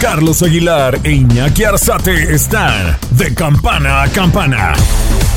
Carlos 0.00 0.42
Aguilar 0.42 0.98
e 1.04 1.12
Iñaki 1.12 1.64
Arzate 1.64 2.34
están 2.34 2.98
de 3.12 3.34
campana 3.34 4.02
a 4.02 4.08
campana. 4.08 4.74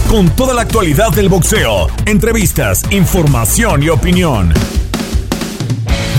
Con 0.09 0.29
toda 0.35 0.53
la 0.53 0.63
actualidad 0.63 1.11
del 1.11 1.29
boxeo, 1.29 1.87
entrevistas, 2.05 2.83
información 2.91 3.83
y 3.83 3.89
opinión. 3.89 4.53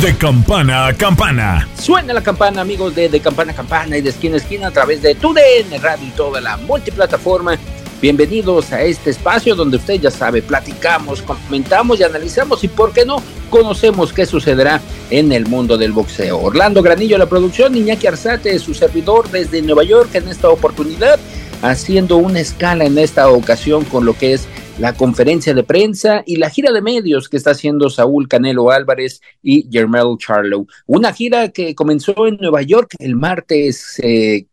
De 0.01 0.17
campana 0.17 0.87
a 0.87 0.95
campana. 0.95 1.69
Suena 1.79 2.15
la 2.15 2.23
campana, 2.23 2.63
amigos 2.63 2.95
de 2.95 3.11
De 3.11 3.21
Campana 3.21 3.53
a 3.53 3.55
Campana 3.55 3.99
y 3.99 4.01
de 4.01 4.09
esquina 4.11 4.37
a 4.37 4.39
esquina 4.39 4.69
a 4.69 4.71
través 4.71 5.03
de 5.03 5.15
TUDN 5.15 5.83
Radio 5.83 6.07
y 6.07 6.11
toda 6.11 6.41
la 6.41 6.57
multiplataforma. 6.57 7.59
Bienvenidos 8.01 8.73
a 8.73 8.81
este 8.81 9.11
espacio 9.11 9.55
donde 9.55 9.77
usted 9.77 10.01
ya 10.01 10.11
sabe, 10.11 10.41
platicamos, 10.41 11.21
comentamos 11.21 12.01
y 12.01 12.03
analizamos 12.03 12.65
y, 12.65 12.69
por 12.69 12.95
qué 12.95 13.05
no, 13.05 13.23
conocemos 13.51 14.15
qué 14.15 14.25
sucederá 14.25 14.81
en 15.11 15.33
el 15.33 15.45
mundo 15.45 15.77
del 15.77 15.93
boxeo. 15.93 16.41
Orlando 16.41 16.83
Granillo, 16.83 17.19
la 17.19 17.27
producción, 17.27 17.77
Iñaki 17.77 18.07
Arzate, 18.07 18.59
su 18.59 18.73
servidor 18.73 19.31
desde 19.31 19.61
Nueva 19.61 19.85
York 19.85 20.15
en 20.15 20.29
esta 20.29 20.49
oportunidad, 20.49 21.21
haciendo 21.61 22.17
una 22.17 22.41
escala 22.41 22.87
en 22.87 22.97
esta 22.97 23.29
ocasión 23.29 23.85
con 23.85 24.07
lo 24.07 24.17
que 24.17 24.33
es 24.33 24.49
la 24.81 24.95
conferencia 24.95 25.53
de 25.53 25.63
prensa 25.63 26.23
y 26.25 26.37
la 26.37 26.49
gira 26.49 26.73
de 26.73 26.81
medios 26.81 27.29
que 27.29 27.37
está 27.37 27.51
haciendo 27.51 27.91
Saúl 27.91 28.29
Canelo 28.29 28.71
Álvarez 28.71 29.21
y 29.43 29.69
Germel 29.71 30.17
Charlo. 30.19 30.67
Una 30.87 31.13
gira 31.13 31.51
que 31.51 31.75
comenzó 31.75 32.27
en 32.27 32.39
Nueva 32.41 32.63
York 32.63 32.95
el 32.99 33.15
martes 33.15 34.01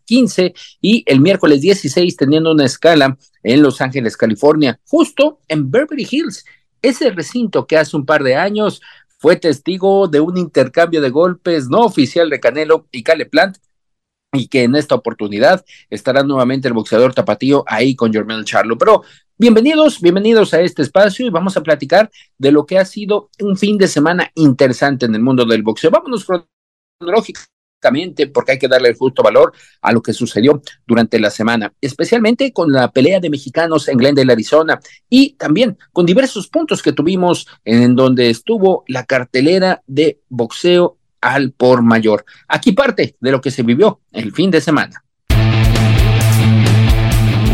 15 0.03 0.45
eh, 0.45 0.53
y 0.81 1.03
el 1.07 1.21
miércoles 1.21 1.61
16 1.61 2.17
teniendo 2.17 2.51
una 2.51 2.65
escala 2.65 3.17
en 3.41 3.63
Los 3.63 3.79
Ángeles, 3.79 4.17
California, 4.17 4.77
justo 4.85 5.39
en 5.47 5.71
Beverly 5.71 6.05
Hills, 6.09 6.43
ese 6.81 7.09
recinto 7.11 7.65
que 7.65 7.77
hace 7.77 7.95
un 7.95 8.05
par 8.05 8.21
de 8.21 8.35
años 8.35 8.81
fue 9.19 9.37
testigo 9.37 10.09
de 10.09 10.19
un 10.19 10.37
intercambio 10.37 10.99
de 10.99 11.09
golpes 11.09 11.69
no 11.69 11.85
oficial 11.85 12.29
de 12.29 12.41
Canelo 12.41 12.85
y 12.91 13.01
Cale 13.01 13.27
Plant, 13.27 13.59
y 14.33 14.49
que 14.49 14.63
en 14.63 14.75
esta 14.75 14.93
oportunidad 14.93 15.63
estará 15.89 16.21
nuevamente 16.21 16.67
el 16.67 16.73
boxeador 16.73 17.13
tapatío 17.13 17.63
ahí 17.65 17.95
con 17.95 18.11
Germán 18.11 18.43
Charlo. 18.43 18.77
Pero 18.77 19.03
bienvenidos, 19.37 20.01
bienvenidos 20.01 20.53
a 20.53 20.61
este 20.61 20.81
espacio 20.81 21.25
y 21.25 21.29
vamos 21.29 21.55
a 21.57 21.63
platicar 21.63 22.09
de 22.37 22.51
lo 22.51 22.65
que 22.65 22.79
ha 22.79 22.85
sido 22.85 23.29
un 23.39 23.55
fin 23.55 23.77
de 23.77 23.87
semana 23.87 24.31
interesante 24.35 25.05
en 25.05 25.15
el 25.15 25.21
mundo 25.21 25.45
del 25.45 25.63
boxeo. 25.63 25.91
Vámonos 25.91 26.25
cronológicamente 26.99 28.27
porque 28.27 28.53
hay 28.53 28.59
que 28.59 28.67
darle 28.67 28.89
el 28.89 28.95
justo 28.95 29.21
valor 29.21 29.53
a 29.81 29.91
lo 29.91 30.01
que 30.01 30.13
sucedió 30.13 30.61
durante 30.87 31.19
la 31.19 31.29
semana, 31.29 31.73
especialmente 31.79 32.51
con 32.51 32.71
la 32.71 32.91
pelea 32.91 33.19
de 33.19 33.29
mexicanos 33.29 33.87
en 33.87 33.97
Glendale, 33.97 34.33
Arizona, 34.33 34.79
y 35.09 35.33
también 35.33 35.77
con 35.93 36.05
diversos 36.05 36.47
puntos 36.47 36.81
que 36.81 36.93
tuvimos 36.93 37.47
en 37.63 37.95
donde 37.95 38.31
estuvo 38.31 38.83
la 38.87 39.05
cartelera 39.05 39.83
de 39.85 40.19
boxeo 40.29 40.97
al 41.21 41.51
por 41.51 41.83
mayor. 41.83 42.25
Aquí 42.47 42.71
parte 42.71 43.15
de 43.19 43.31
lo 43.31 43.41
que 43.41 43.51
se 43.51 43.63
vivió 43.63 44.01
el 44.11 44.31
fin 44.33 44.49
de 44.49 44.61
semana. 44.61 45.03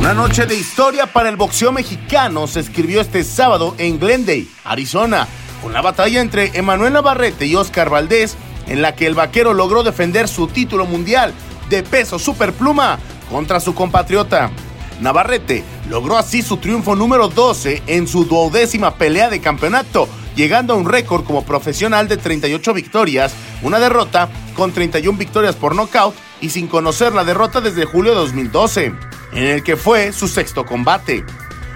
Una 0.03 0.13
noche 0.13 0.45
de 0.45 0.55
historia 0.55 1.05
para 1.05 1.29
el 1.29 1.37
boxeo 1.37 1.71
mexicano 1.71 2.45
se 2.45 2.59
escribió 2.59 2.99
este 2.99 3.23
sábado 3.23 3.73
en 3.77 4.01
Glendale, 4.01 4.47
Arizona, 4.65 5.29
con 5.61 5.71
la 5.71 5.81
batalla 5.81 6.19
entre 6.19 6.51
Emanuel 6.57 6.91
Navarrete 6.91 7.45
y 7.45 7.55
Oscar 7.55 7.89
Valdés, 7.89 8.35
en 8.67 8.81
la 8.81 8.95
que 8.95 9.07
el 9.07 9.15
vaquero 9.15 9.53
logró 9.53 9.81
defender 9.81 10.27
su 10.27 10.47
título 10.47 10.85
mundial 10.85 11.33
de 11.69 11.83
peso 11.83 12.19
superpluma 12.19 12.99
contra 13.31 13.61
su 13.61 13.73
compatriota. 13.73 14.51
Navarrete 14.99 15.63
logró 15.89 16.17
así 16.17 16.41
su 16.41 16.57
triunfo 16.57 16.97
número 16.97 17.29
12 17.29 17.83
en 17.87 18.05
su 18.05 18.25
duodécima 18.25 18.95
pelea 18.95 19.29
de 19.29 19.39
campeonato, 19.39 20.09
llegando 20.35 20.73
a 20.73 20.77
un 20.77 20.89
récord 20.89 21.23
como 21.23 21.45
profesional 21.45 22.09
de 22.09 22.17
38 22.17 22.73
victorias, 22.73 23.33
una 23.61 23.79
derrota 23.79 24.27
con 24.53 24.73
31 24.73 25.17
victorias 25.17 25.55
por 25.55 25.75
nocaut 25.75 26.13
y 26.41 26.49
sin 26.49 26.67
conocer 26.67 27.13
la 27.13 27.23
derrota 27.23 27.61
desde 27.61 27.85
julio 27.85 28.11
de 28.11 28.17
2012, 28.17 28.93
en 29.36 29.44
el 29.44 29.64
que 29.64 29.76
fue 29.78 30.12
su 30.12 30.28
sexto 30.28 30.66
combate. 30.66 31.23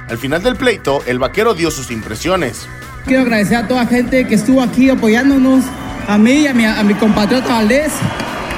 Al 0.10 0.18
final 0.18 0.42
del 0.42 0.56
pleito, 0.56 1.04
el 1.06 1.20
vaquero 1.20 1.54
dio 1.54 1.72
sus 1.72 1.92
impresiones. 1.92 2.68
Quiero 3.06 3.24
agradecer 3.24 3.58
a 3.58 3.68
toda 3.68 3.84
la 3.84 3.90
gente 3.90 4.26
que 4.28 4.36
estuvo 4.36 4.62
aquí 4.62 4.90
apoyándonos, 4.90 5.64
a 6.08 6.18
mí 6.18 6.42
y 6.42 6.48
a 6.48 6.54
mi, 6.54 6.94
compatriota 6.94 7.48
Valdés. 7.56 7.92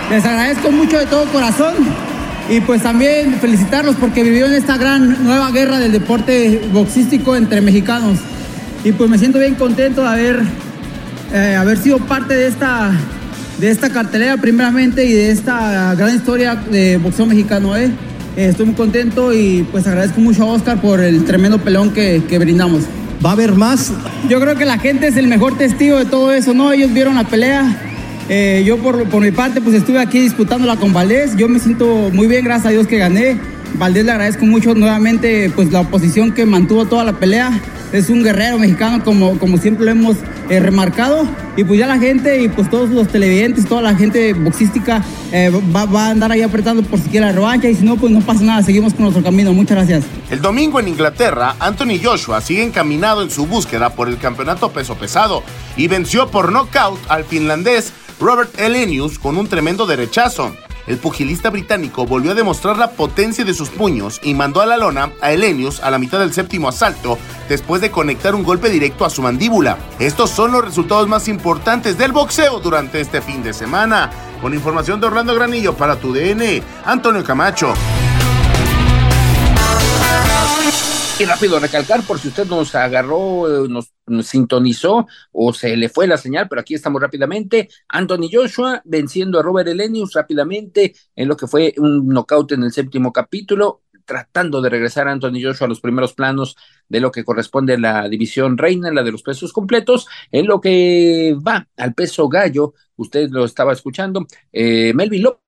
Les 0.09 0.25
agradezco 0.25 0.71
mucho 0.71 0.97
de 0.97 1.05
todo 1.05 1.25
corazón 1.31 1.75
y 2.49 2.61
pues 2.61 2.81
también 2.81 3.35
felicitarlos 3.39 3.95
porque 3.95 4.23
vivieron 4.23 4.53
esta 4.53 4.77
gran 4.77 5.23
nueva 5.23 5.51
guerra 5.51 5.79
del 5.79 5.91
deporte 5.91 6.67
boxístico 6.71 7.35
entre 7.35 7.61
mexicanos. 7.61 8.19
Y 8.83 8.91
pues 8.91 9.09
me 9.09 9.17
siento 9.17 9.39
bien 9.39 9.55
contento 9.55 10.01
de 10.01 10.07
haber, 10.07 10.43
eh, 11.33 11.55
haber 11.55 11.77
sido 11.77 11.99
parte 11.99 12.35
de 12.35 12.47
esta, 12.47 12.91
de 13.59 13.69
esta 13.69 13.91
cartelera 13.91 14.37
primeramente 14.37 15.03
y 15.05 15.13
de 15.13 15.31
esta 15.31 15.93
gran 15.95 16.15
historia 16.15 16.55
de 16.55 16.97
boxeo 16.97 17.25
mexicano. 17.25 17.75
¿eh? 17.75 17.91
Eh 18.39 18.47
estoy 18.47 18.67
muy 18.67 18.75
contento 18.75 19.33
y 19.33 19.67
pues 19.69 19.85
agradezco 19.85 20.21
mucho 20.21 20.43
a 20.43 20.45
Oscar 20.45 20.79
por 20.79 21.01
el 21.01 21.25
tremendo 21.25 21.57
pelón 21.57 21.91
que, 21.91 22.23
que 22.29 22.39
brindamos. 22.39 22.83
¿Va 23.23 23.31
a 23.31 23.33
haber 23.33 23.53
más? 23.53 23.91
Yo 24.29 24.39
creo 24.39 24.55
que 24.55 24.63
la 24.63 24.77
gente 24.77 25.07
es 25.07 25.17
el 25.17 25.27
mejor 25.27 25.57
testigo 25.57 25.97
de 25.97 26.05
todo 26.05 26.31
eso, 26.31 26.53
¿no? 26.53 26.71
Ellos 26.71 26.93
vieron 26.93 27.15
la 27.15 27.25
pelea. 27.25 27.81
Eh, 28.29 28.63
yo 28.65 28.77
por, 28.77 29.09
por, 29.09 29.21
mi 29.21 29.31
parte 29.31 29.59
pues 29.59 29.75
estuve 29.75 29.99
aquí 29.99 30.19
disputándola 30.19 30.77
con 30.77 30.93
Valdés. 30.93 31.35
Yo 31.35 31.49
me 31.49 31.59
siento 31.59 32.11
muy 32.13 32.27
bien, 32.27 32.45
gracias 32.45 32.67
a 32.67 32.69
Dios 32.69 32.87
que 32.87 32.97
gané. 32.97 33.37
Valdés 33.75 34.05
le 34.05 34.11
agradezco 34.11 34.45
mucho 34.45 34.73
nuevamente 34.73 35.51
pues 35.55 35.71
la 35.71 35.81
oposición 35.81 36.31
que 36.33 36.45
mantuvo 36.45 36.85
toda 36.85 37.03
la 37.03 37.13
pelea. 37.13 37.59
Es 37.91 38.09
un 38.09 38.23
guerrero 38.23 38.59
mexicano 38.59 39.03
como, 39.03 39.39
como 39.39 39.57
siempre 39.57 39.85
lo 39.85 39.91
hemos 39.91 40.17
eh, 40.49 40.59
remarcado. 40.59 41.27
Y 41.57 41.63
pues 41.63 41.79
ya 41.79 41.87
la 41.87 41.97
gente 41.97 42.41
y 42.41 42.47
pues 42.47 42.69
todos 42.69 42.89
los 42.89 43.07
televidentes, 43.07 43.65
toda 43.65 43.81
la 43.81 43.95
gente 43.95 44.33
boxística 44.33 45.03
eh, 45.31 45.51
va, 45.75 45.85
va, 45.85 46.07
a 46.07 46.09
andar 46.11 46.31
ahí 46.31 46.41
apretando 46.41 46.83
por 46.83 46.99
si 46.99 47.09
quiere 47.09 47.25
la 47.25 47.31
revancha. 47.31 47.69
Y 47.69 47.75
si 47.75 47.83
no 47.83 47.97
pues 47.97 48.11
no 48.11 48.21
pasa 48.21 48.43
nada, 48.43 48.63
seguimos 48.63 48.93
con 48.93 49.03
nuestro 49.03 49.23
camino. 49.23 49.53
Muchas 49.53 49.77
gracias. 49.77 50.03
El 50.29 50.41
domingo 50.41 50.79
en 50.79 50.87
Inglaterra, 50.87 51.55
Anthony 51.59 51.99
Joshua 52.03 52.41
sigue 52.41 52.63
encaminado 52.63 53.23
en 53.23 53.31
su 53.31 53.47
búsqueda 53.47 53.89
por 53.91 54.07
el 54.07 54.17
campeonato 54.17 54.71
peso 54.71 54.95
pesado 54.95 55.43
y 55.75 55.87
venció 55.87 56.29
por 56.29 56.51
nocaut 56.51 56.99
al 57.09 57.23
finlandés 57.23 57.93
Robert 58.19 58.59
Elenius 58.59 59.17
con 59.17 59.37
un 59.37 59.47
tremendo 59.47 59.85
derechazo 59.85 60.53
el 60.89 60.97
pugilista 60.97 61.51
británico 61.51 62.05
volvió 62.05 62.31
a 62.31 62.35
demostrar 62.35 62.77
la 62.77 62.91
potencia 62.91 63.45
de 63.45 63.53
sus 63.53 63.69
puños 63.69 64.19
y 64.23 64.33
mandó 64.33 64.59
a 64.59 64.65
la 64.65 64.75
lona 64.75 65.11
a 65.21 65.31
Elenius 65.31 65.81
a 65.81 65.91
la 65.91 65.99
mitad 65.99 66.19
del 66.19 66.33
séptimo 66.33 66.67
asalto 66.67 67.17
después 67.47 67.79
de 67.79 67.91
conectar 67.91 68.33
un 68.33 68.43
golpe 68.43 68.69
directo 68.69 69.05
a 69.05 69.09
su 69.11 69.21
mandíbula. 69.21 69.77
Estos 69.99 70.31
son 70.31 70.51
los 70.51 70.65
resultados 70.65 71.07
más 71.07 71.27
importantes 71.27 71.95
del 71.97 72.11
boxeo 72.11 72.59
durante 72.59 72.99
este 72.99 73.21
fin 73.21 73.43
de 73.43 73.53
semana. 73.53 74.09
Con 74.41 74.55
información 74.55 74.99
de 74.99 75.07
Orlando 75.07 75.35
Granillo 75.35 75.75
para 75.75 75.97
tu 75.97 76.11
DN, 76.11 76.63
Antonio 76.85 77.23
Camacho. 77.23 77.73
Y 81.19 81.25
rápido 81.25 81.59
recalcar, 81.59 82.01
por 82.03 82.17
si 82.17 82.29
usted 82.29 82.47
nos 82.47 82.73
agarró, 82.75 83.67
nos, 83.67 83.91
sintonizó 84.25 85.05
o 85.33 85.51
se 85.51 85.75
le 85.75 85.89
fue 85.89 86.07
la 86.07 86.15
señal, 86.15 86.47
pero 86.47 86.61
aquí 86.61 86.75
estamos 86.75 87.01
rápidamente. 87.01 87.67
Anthony 87.89 88.29
Joshua 88.31 88.81
venciendo 88.85 89.37
a 89.37 89.43
Robert 89.43 89.67
Elenius 89.67 90.13
rápidamente 90.13 90.95
en 91.17 91.27
lo 91.27 91.35
que 91.35 91.45
fue 91.45 91.73
un 91.75 92.07
knockout 92.07 92.53
en 92.53 92.63
el 92.63 92.71
séptimo 92.71 93.11
capítulo, 93.11 93.81
tratando 94.05 94.61
de 94.61 94.69
regresar 94.69 95.09
a 95.09 95.11
Anthony 95.11 95.41
Joshua 95.43 95.65
a 95.65 95.67
los 95.67 95.81
primeros 95.81 96.13
planos 96.13 96.55
de 96.87 97.01
lo 97.01 97.11
que 97.11 97.25
corresponde 97.25 97.73
a 97.73 97.79
la 97.79 98.07
división 98.07 98.57
reina, 98.57 98.89
la 98.89 99.03
de 99.03 99.11
los 99.11 99.21
pesos 99.21 99.51
completos, 99.51 100.07
en 100.31 100.47
lo 100.47 100.61
que 100.61 101.35
va 101.45 101.67
al 101.75 101.93
peso 101.95 102.29
gallo, 102.29 102.75
usted 102.95 103.29
lo 103.29 103.43
estaba 103.43 103.73
escuchando, 103.73 104.25
eh, 104.53 104.93
Melvin 104.95 105.23
López 105.23 105.48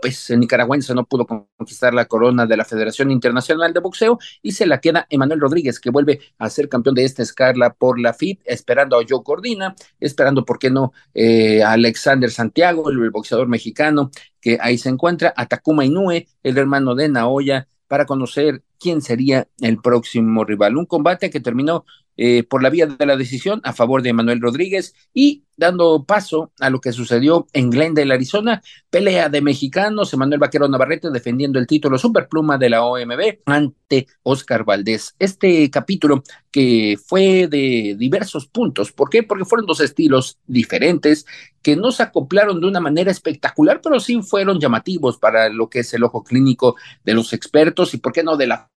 pues 0.00 0.28
el 0.30 0.40
nicaragüense 0.40 0.94
no 0.94 1.04
pudo 1.04 1.26
conquistar 1.26 1.94
la 1.94 2.06
corona 2.06 2.46
de 2.46 2.56
la 2.56 2.64
Federación 2.64 3.10
Internacional 3.10 3.72
de 3.72 3.80
Boxeo 3.80 4.18
y 4.42 4.52
se 4.52 4.66
la 4.66 4.80
queda 4.80 5.06
Emanuel 5.08 5.40
Rodríguez, 5.40 5.80
que 5.80 5.90
vuelve 5.90 6.20
a 6.38 6.50
ser 6.50 6.68
campeón 6.68 6.94
de 6.94 7.04
esta 7.04 7.22
escala 7.22 7.72
por 7.72 8.00
la 8.00 8.12
FIP, 8.12 8.40
esperando 8.44 8.98
a 8.98 9.04
Joe 9.08 9.22
Cordina, 9.22 9.74
esperando, 10.00 10.44
¿por 10.44 10.58
qué 10.58 10.70
no?, 10.70 10.92
eh, 11.14 11.62
a 11.62 11.72
Alexander 11.72 12.30
Santiago, 12.30 12.90
el, 12.90 13.10
boxeador 13.10 13.48
mexicano, 13.48 14.10
que 14.40 14.58
ahí 14.60 14.78
se 14.78 14.88
encuentra, 14.88 15.32
a 15.36 15.46
Takuma 15.46 15.84
Inoue, 15.84 16.26
el 16.42 16.58
hermano 16.58 16.94
de 16.94 17.08
Naoya, 17.08 17.68
para 17.86 18.06
conocer 18.06 18.62
quién 18.78 19.00
sería 19.00 19.48
el 19.60 19.78
próximo 19.78 20.44
rival. 20.44 20.76
Un 20.76 20.86
combate 20.86 21.30
que 21.30 21.40
terminó 21.40 21.84
eh, 22.16 22.44
por 22.44 22.62
la 22.62 22.70
vía 22.70 22.86
de 22.86 23.06
la 23.06 23.16
decisión 23.16 23.60
a 23.64 23.72
favor 23.72 24.02
de 24.02 24.12
Manuel 24.12 24.40
Rodríguez 24.40 24.94
y 25.12 25.44
dando 25.56 26.04
paso 26.04 26.52
a 26.60 26.70
lo 26.70 26.80
que 26.80 26.92
sucedió 26.92 27.46
en 27.52 27.70
Glendale, 27.70 28.14
Arizona, 28.14 28.62
pelea 28.90 29.28
de 29.28 29.40
mexicanos, 29.40 30.12
Emanuel 30.12 30.40
Vaquero 30.40 30.68
Navarrete 30.68 31.10
defendiendo 31.10 31.58
el 31.58 31.66
título 31.66 31.98
superpluma 31.98 32.58
de 32.58 32.70
la 32.70 32.84
OMB 32.84 33.40
ante 33.46 34.06
Oscar 34.22 34.64
Valdés. 34.64 35.14
Este 35.18 35.70
capítulo 35.70 36.22
que 36.50 36.96
fue 37.04 37.46
de 37.48 37.94
diversos 37.98 38.46
puntos, 38.46 38.92
¿por 38.92 39.10
qué? 39.10 39.22
Porque 39.22 39.44
fueron 39.44 39.66
dos 39.66 39.80
estilos 39.80 40.38
diferentes 40.46 41.26
que 41.62 41.76
no 41.76 41.92
se 41.92 42.02
acoplaron 42.02 42.60
de 42.60 42.66
una 42.66 42.80
manera 42.80 43.10
espectacular, 43.10 43.80
pero 43.82 43.98
sí 44.00 44.20
fueron 44.22 44.60
llamativos 44.60 45.18
para 45.18 45.48
lo 45.48 45.68
que 45.68 45.80
es 45.80 45.94
el 45.94 46.04
ojo 46.04 46.22
clínico 46.22 46.76
de 47.04 47.14
los 47.14 47.32
expertos 47.32 47.94
y, 47.94 47.98
¿por 47.98 48.12
qué 48.12 48.22
no?, 48.22 48.36
de 48.36 48.48
la 48.48 48.70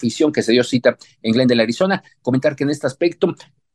afición 0.00 0.32
que 0.32 0.42
se 0.42 0.52
dio 0.52 0.64
cita 0.64 0.96
en 1.22 1.32
Glendale, 1.32 1.62
Arizona. 1.62 2.02
Comentar 2.22 2.56
que 2.56 2.64
en 2.64 2.70
este 2.70 2.86
aspecto 2.86 3.34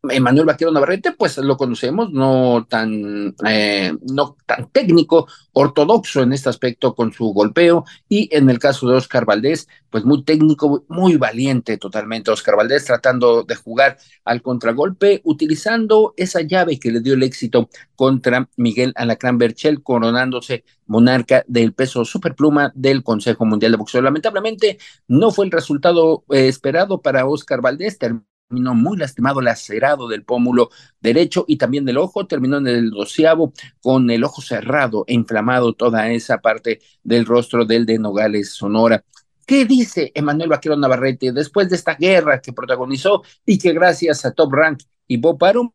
Emanuel 0.09 0.45
Vaquero 0.45 0.71
Navarrete, 0.71 1.11
pues 1.11 1.37
lo 1.37 1.57
conocemos, 1.57 2.11
no 2.11 2.65
tan, 2.69 3.35
eh, 3.47 3.93
no 4.11 4.37
tan 4.45 4.69
técnico, 4.71 5.27
ortodoxo 5.53 6.21
en 6.21 6.33
este 6.33 6.49
aspecto 6.49 6.95
con 6.95 7.13
su 7.13 7.25
golpeo, 7.33 7.85
y 8.09 8.29
en 8.35 8.49
el 8.49 8.59
caso 8.59 8.87
de 8.87 8.97
Oscar 8.97 9.25
Valdés, 9.25 9.67
pues 9.89 10.03
muy 10.03 10.23
técnico, 10.23 10.85
muy 10.89 11.15
valiente 11.17 11.77
totalmente. 11.77 12.31
Oscar 12.31 12.57
Valdés 12.57 12.85
tratando 12.85 13.43
de 13.43 13.55
jugar 13.55 13.97
al 14.25 14.41
contragolpe, 14.41 15.21
utilizando 15.23 16.13
esa 16.17 16.41
llave 16.41 16.79
que 16.79 16.91
le 16.91 16.99
dio 16.99 17.13
el 17.13 17.23
éxito 17.23 17.69
contra 17.95 18.49
Miguel 18.57 18.91
Alacrán 18.95 19.37
Berchel, 19.37 19.81
coronándose 19.83 20.65
monarca 20.87 21.43
del 21.47 21.73
peso 21.73 22.05
superpluma 22.05 22.71
del 22.75 23.03
Consejo 23.03 23.45
Mundial 23.45 23.71
de 23.71 23.77
Boxeo. 23.77 24.01
Lamentablemente 24.01 24.77
no 25.07 25.31
fue 25.31 25.45
el 25.45 25.51
resultado 25.51 26.23
eh, 26.29 26.47
esperado 26.47 27.01
para 27.01 27.25
Oscar 27.25 27.61
Valdés, 27.61 27.97
terminó 27.97 28.25
muy 28.49 28.97
lastimado, 28.97 29.41
lacerado 29.41 30.07
del 30.07 30.23
pómulo 30.23 30.69
derecho 30.99 31.45
y 31.47 31.57
también 31.57 31.85
del 31.85 31.97
ojo, 31.97 32.27
terminó 32.27 32.57
en 32.57 32.67
el 32.67 32.91
doceavo 32.91 33.53
con 33.81 34.09
el 34.09 34.23
ojo 34.23 34.41
cerrado 34.41 35.03
e 35.07 35.13
inflamado 35.13 35.73
toda 35.73 36.09
esa 36.11 36.39
parte 36.39 36.79
del 37.03 37.25
rostro 37.25 37.65
del 37.65 37.85
de 37.85 37.97
Nogales, 37.97 38.51
Sonora. 38.51 39.03
¿Qué 39.45 39.65
dice 39.65 40.11
Emanuel 40.15 40.49
Vaquero 40.49 40.75
Navarrete 40.75 41.31
después 41.31 41.69
de 41.69 41.75
esta 41.75 41.95
guerra 41.95 42.41
que 42.41 42.53
protagonizó 42.53 43.23
y 43.45 43.57
que 43.57 43.73
gracias 43.73 44.25
a 44.25 44.31
Top 44.31 44.51
Rank 44.53 44.79
y 45.07 45.17
Bob 45.17 45.43
Arum 45.43 45.71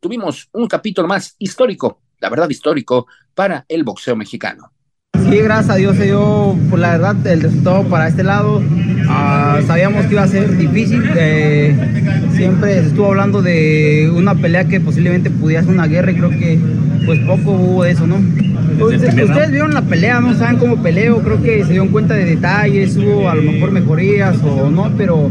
tuvimos 0.00 0.48
un 0.52 0.66
capítulo 0.66 1.06
más 1.06 1.34
histórico, 1.38 2.02
la 2.18 2.28
verdad 2.28 2.48
histórico, 2.48 3.06
para 3.34 3.64
el 3.68 3.84
boxeo 3.84 4.16
mexicano? 4.16 4.72
Sí, 5.14 5.36
gracias 5.38 5.70
a 5.70 5.76
Dios 5.76 5.96
se 5.96 6.12
pues, 6.70 6.80
la 6.80 6.92
verdad, 6.92 7.26
el 7.26 7.42
resultado 7.42 7.84
para 7.88 8.08
este 8.08 8.24
lado. 8.24 8.60
Ah, 9.08 9.60
sabíamos 9.66 10.06
que 10.06 10.12
iba 10.12 10.22
a 10.22 10.28
ser 10.28 10.56
difícil. 10.56 11.02
Eh, 11.16 11.74
siempre 12.32 12.80
se 12.80 12.88
estuvo 12.88 13.06
hablando 13.06 13.42
de 13.42 14.12
una 14.14 14.34
pelea 14.34 14.64
que 14.64 14.80
posiblemente 14.80 15.30
pudiera 15.30 15.62
ser 15.62 15.72
una 15.72 15.86
guerra 15.86 16.12
y 16.12 16.14
creo 16.14 16.30
que 16.30 16.58
pues 17.06 17.18
poco 17.20 17.52
hubo 17.52 17.84
de 17.84 17.92
eso, 17.92 18.06
¿no? 18.06 18.16
Ustedes, 18.84 19.50
vieron 19.50 19.72
la 19.72 19.82
pelea, 19.82 20.20
no 20.20 20.34
saben 20.34 20.58
cómo 20.58 20.82
peleo, 20.82 21.20
creo 21.22 21.42
que 21.42 21.64
se 21.64 21.70
dieron 21.70 21.88
cuenta 21.88 22.14
de 22.14 22.26
detalles, 22.26 22.96
hubo 22.96 23.28
a 23.28 23.34
lo 23.34 23.42
mejor 23.42 23.72
mejorías 23.72 24.36
o 24.42 24.70
no, 24.70 24.92
pero 24.96 25.30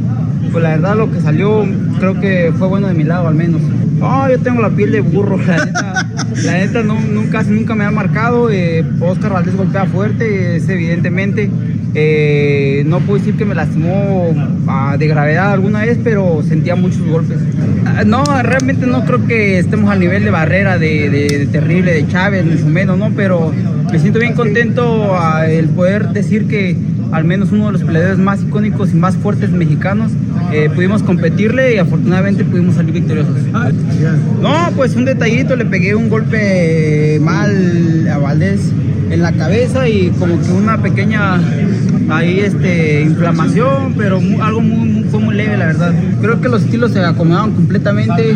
pues 0.52 0.64
la 0.64 0.72
verdad 0.72 0.98
lo 0.98 1.12
que 1.12 1.22
salió 1.22 1.66
creo 2.00 2.20
que 2.20 2.52
fue 2.58 2.68
bueno 2.68 2.88
de 2.88 2.94
mi 2.94 3.04
lado 3.04 3.28
al 3.28 3.36
menos. 3.36 3.62
No, 4.00 4.30
yo 4.30 4.40
tengo 4.40 4.62
la 4.62 4.70
piel 4.70 4.92
de 4.92 5.02
burro, 5.02 5.38
la 5.48 5.66
neta, 5.66 6.10
la 6.44 6.54
neta 6.54 6.84
no, 6.84 7.00
nunca, 7.00 7.44
nunca 7.44 7.76
me 7.76 7.86
ha 7.86 7.92
marcado. 7.92 8.50
Eh, 8.50 8.84
Oscar 9.00 9.34
Valdés 9.34 9.56
golpea 9.56 9.86
fuerte, 9.86 10.58
es 10.58 10.68
evidentemente. 10.70 11.50
Eh, 11.96 12.84
no 12.86 13.00
puedo 13.00 13.20
decir 13.20 13.36
que 13.36 13.46
me 13.46 13.56
lastimó 13.56 14.34
ah, 14.68 14.98
de 15.00 15.08
gravedad 15.08 15.52
alguna 15.52 15.82
vez, 15.82 15.98
pero 16.04 16.44
sentía 16.44 16.76
muchos 16.76 17.02
golpes. 17.08 17.38
Ah, 17.86 18.04
no, 18.06 18.24
realmente 18.44 18.86
no 18.86 19.06
creo 19.06 19.26
que 19.26 19.60
estemos 19.60 19.90
al 19.90 20.00
nivel 20.00 20.24
de 20.24 20.32
barrera 20.32 20.78
de, 20.78 21.48
terrible 21.52 21.94
de 21.94 22.08
Chávez, 22.08 22.46
ni 22.46 22.58
su 22.58 22.68
menos, 22.68 22.98
¿no? 22.98 23.12
Pero 23.16 23.52
me 23.92 24.00
siento 24.00 24.20
bien 24.20 24.34
contento 24.34 25.16
ah, 25.16 25.48
el 25.48 25.70
poder 25.70 26.10
decir 26.10 26.48
que 26.48 26.76
al 27.12 27.24
menos 27.24 27.52
uno 27.52 27.68
de 27.68 27.72
los 27.74 27.84
peleadores 27.84 28.18
más 28.18 28.44
icónicos 28.44 28.92
y 28.92 28.96
más 28.96 29.16
fuertes 29.16 29.50
mexicanos, 29.52 30.12
eh, 30.52 30.70
pudimos 30.74 31.04
competirle 31.04 31.76
y 31.76 31.78
afortunadamente 31.78 32.44
pudimos 32.44 32.76
salir 32.76 32.94
victoriosos. 32.94 33.36
No, 34.42 34.72
pues 34.76 34.96
un 34.96 35.06
detallito, 35.06 35.56
le 35.56 35.66
pegué 35.66 35.96
un 35.96 36.10
golpe 36.10 37.20
mal 37.22 38.08
a 38.12 38.18
Valdés 38.18 38.72
en 39.10 39.22
la 39.22 39.32
cabeza 39.32 39.88
y 39.88 40.10
como 40.20 40.40
que 40.42 40.52
una 40.52 40.82
pequeña 40.82 41.40
ahí 42.10 42.40
este 42.40 43.02
inflamación, 43.02 43.94
pero 43.98 44.20
algo 44.42 44.62
muy, 44.62 45.04
fue 45.06 45.20
muy 45.20 45.36
leve 45.36 45.58
la 45.58 45.68
verdad. 45.68 45.94
Creo 46.22 46.42
que 46.42 46.50
los 46.50 46.64
estilos 46.64 46.92
se 46.92 47.00
acomodaban 47.04 47.52
completamente. 47.54 48.36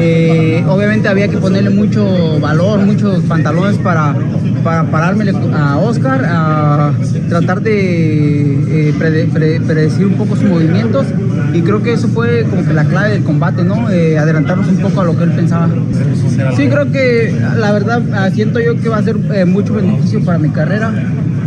Eh, 0.00 0.64
obviamente 0.68 1.08
había 1.08 1.26
que 1.26 1.38
ponerle 1.38 1.70
mucho 1.70 2.38
valor, 2.38 2.78
muchos 2.78 3.20
pantalones 3.24 3.78
para, 3.78 4.14
para 4.62 4.84
pararme 4.84 5.28
a 5.52 5.76
Oscar, 5.78 6.24
a 6.24 6.92
tratar 7.28 7.60
de 7.62 8.90
eh, 8.90 8.94
predecir 8.96 10.06
un 10.06 10.14
poco 10.14 10.36
sus 10.36 10.48
movimientos 10.48 11.04
y 11.52 11.62
creo 11.62 11.82
que 11.82 11.94
eso 11.94 12.06
fue 12.06 12.46
como 12.48 12.64
que 12.64 12.74
la 12.74 12.84
clave 12.84 13.10
del 13.10 13.24
combate, 13.24 13.64
¿no? 13.64 13.90
Eh, 13.90 14.16
adelantarnos 14.16 14.68
un 14.68 14.76
poco 14.76 15.00
a 15.00 15.04
lo 15.04 15.18
que 15.18 15.24
él 15.24 15.32
pensaba. 15.32 15.68
Sí, 16.56 16.68
creo 16.68 16.92
que 16.92 17.34
la 17.58 17.72
verdad 17.72 18.00
ah, 18.14 18.30
siento 18.32 18.60
yo 18.60 18.80
que 18.80 18.88
va 18.88 18.98
a 18.98 19.02
ser 19.02 19.16
mucho 19.46 19.74
beneficio 19.74 20.24
para 20.24 20.38
mi 20.38 20.50
carrera. 20.50 20.92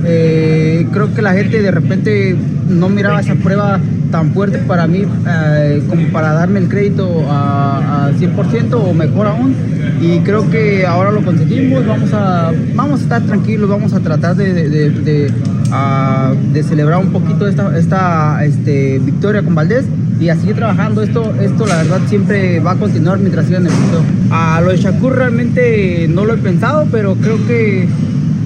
creo 0.04 1.14
que 1.16 1.22
la 1.22 1.32
gente 1.32 1.62
de 1.62 1.72
repente 1.72 2.36
no 2.68 2.90
miraba 2.90 3.22
esa 3.22 3.36
prueba 3.36 3.80
tan 4.12 4.34
fuerte 4.34 4.60
para 4.60 4.86
mí 4.88 5.04
eh, 5.28 5.82
como 5.90 6.08
para 6.10 6.34
darme 6.34 6.60
el 6.60 6.68
crédito 6.68 7.26
a, 7.28 8.12
100% 8.20 8.74
o 8.74 8.94
mejor 8.94 9.28
aún. 9.28 9.56
Y 10.02 10.20
creo 10.20 10.50
que 10.50 10.86
ahora 10.86 11.12
lo 11.12 11.24
conseguimos, 11.24 11.86
vamos 11.86 12.14
a, 12.14 12.52
vamos 12.76 13.00
a 13.00 13.04
estar 13.04 13.22
tranquilos, 13.22 13.70
vamos 13.70 13.94
a 13.94 14.00
tratar 14.00 14.36
de, 14.36 14.70
de, 14.70 16.64
celebrar 16.64 17.00
un 17.00 17.12
poquito 17.12 17.48
esta, 17.48 17.78
esta 17.78 18.44
este, 18.44 19.00
victoria 19.00 19.42
con 19.42 19.56
Valdés 19.56 19.86
y 20.20 20.30
a 20.30 20.36
seguir 20.36 20.56
trabajando. 20.56 21.02
Esto, 21.02 21.34
esto 21.42 21.66
la 21.66 21.78
verdad 21.78 22.00
siempre 22.08 22.60
va 22.60 22.72
a 22.72 22.76
continuar 22.76 23.20
mientras 23.20 23.46
siga 23.46 23.60
en 23.60 23.68
el 23.68 23.74
mundo. 23.74 24.04
A 24.32 24.62
lo 24.62 24.72
de 24.72 24.78
Shakur 24.78 25.16
realmente 25.16 26.08
no 26.10 26.26
lo 26.26 26.34
he 26.34 26.38
pensado, 26.38 26.88
pero 26.92 27.16
creo 27.16 27.38
que 27.48 27.88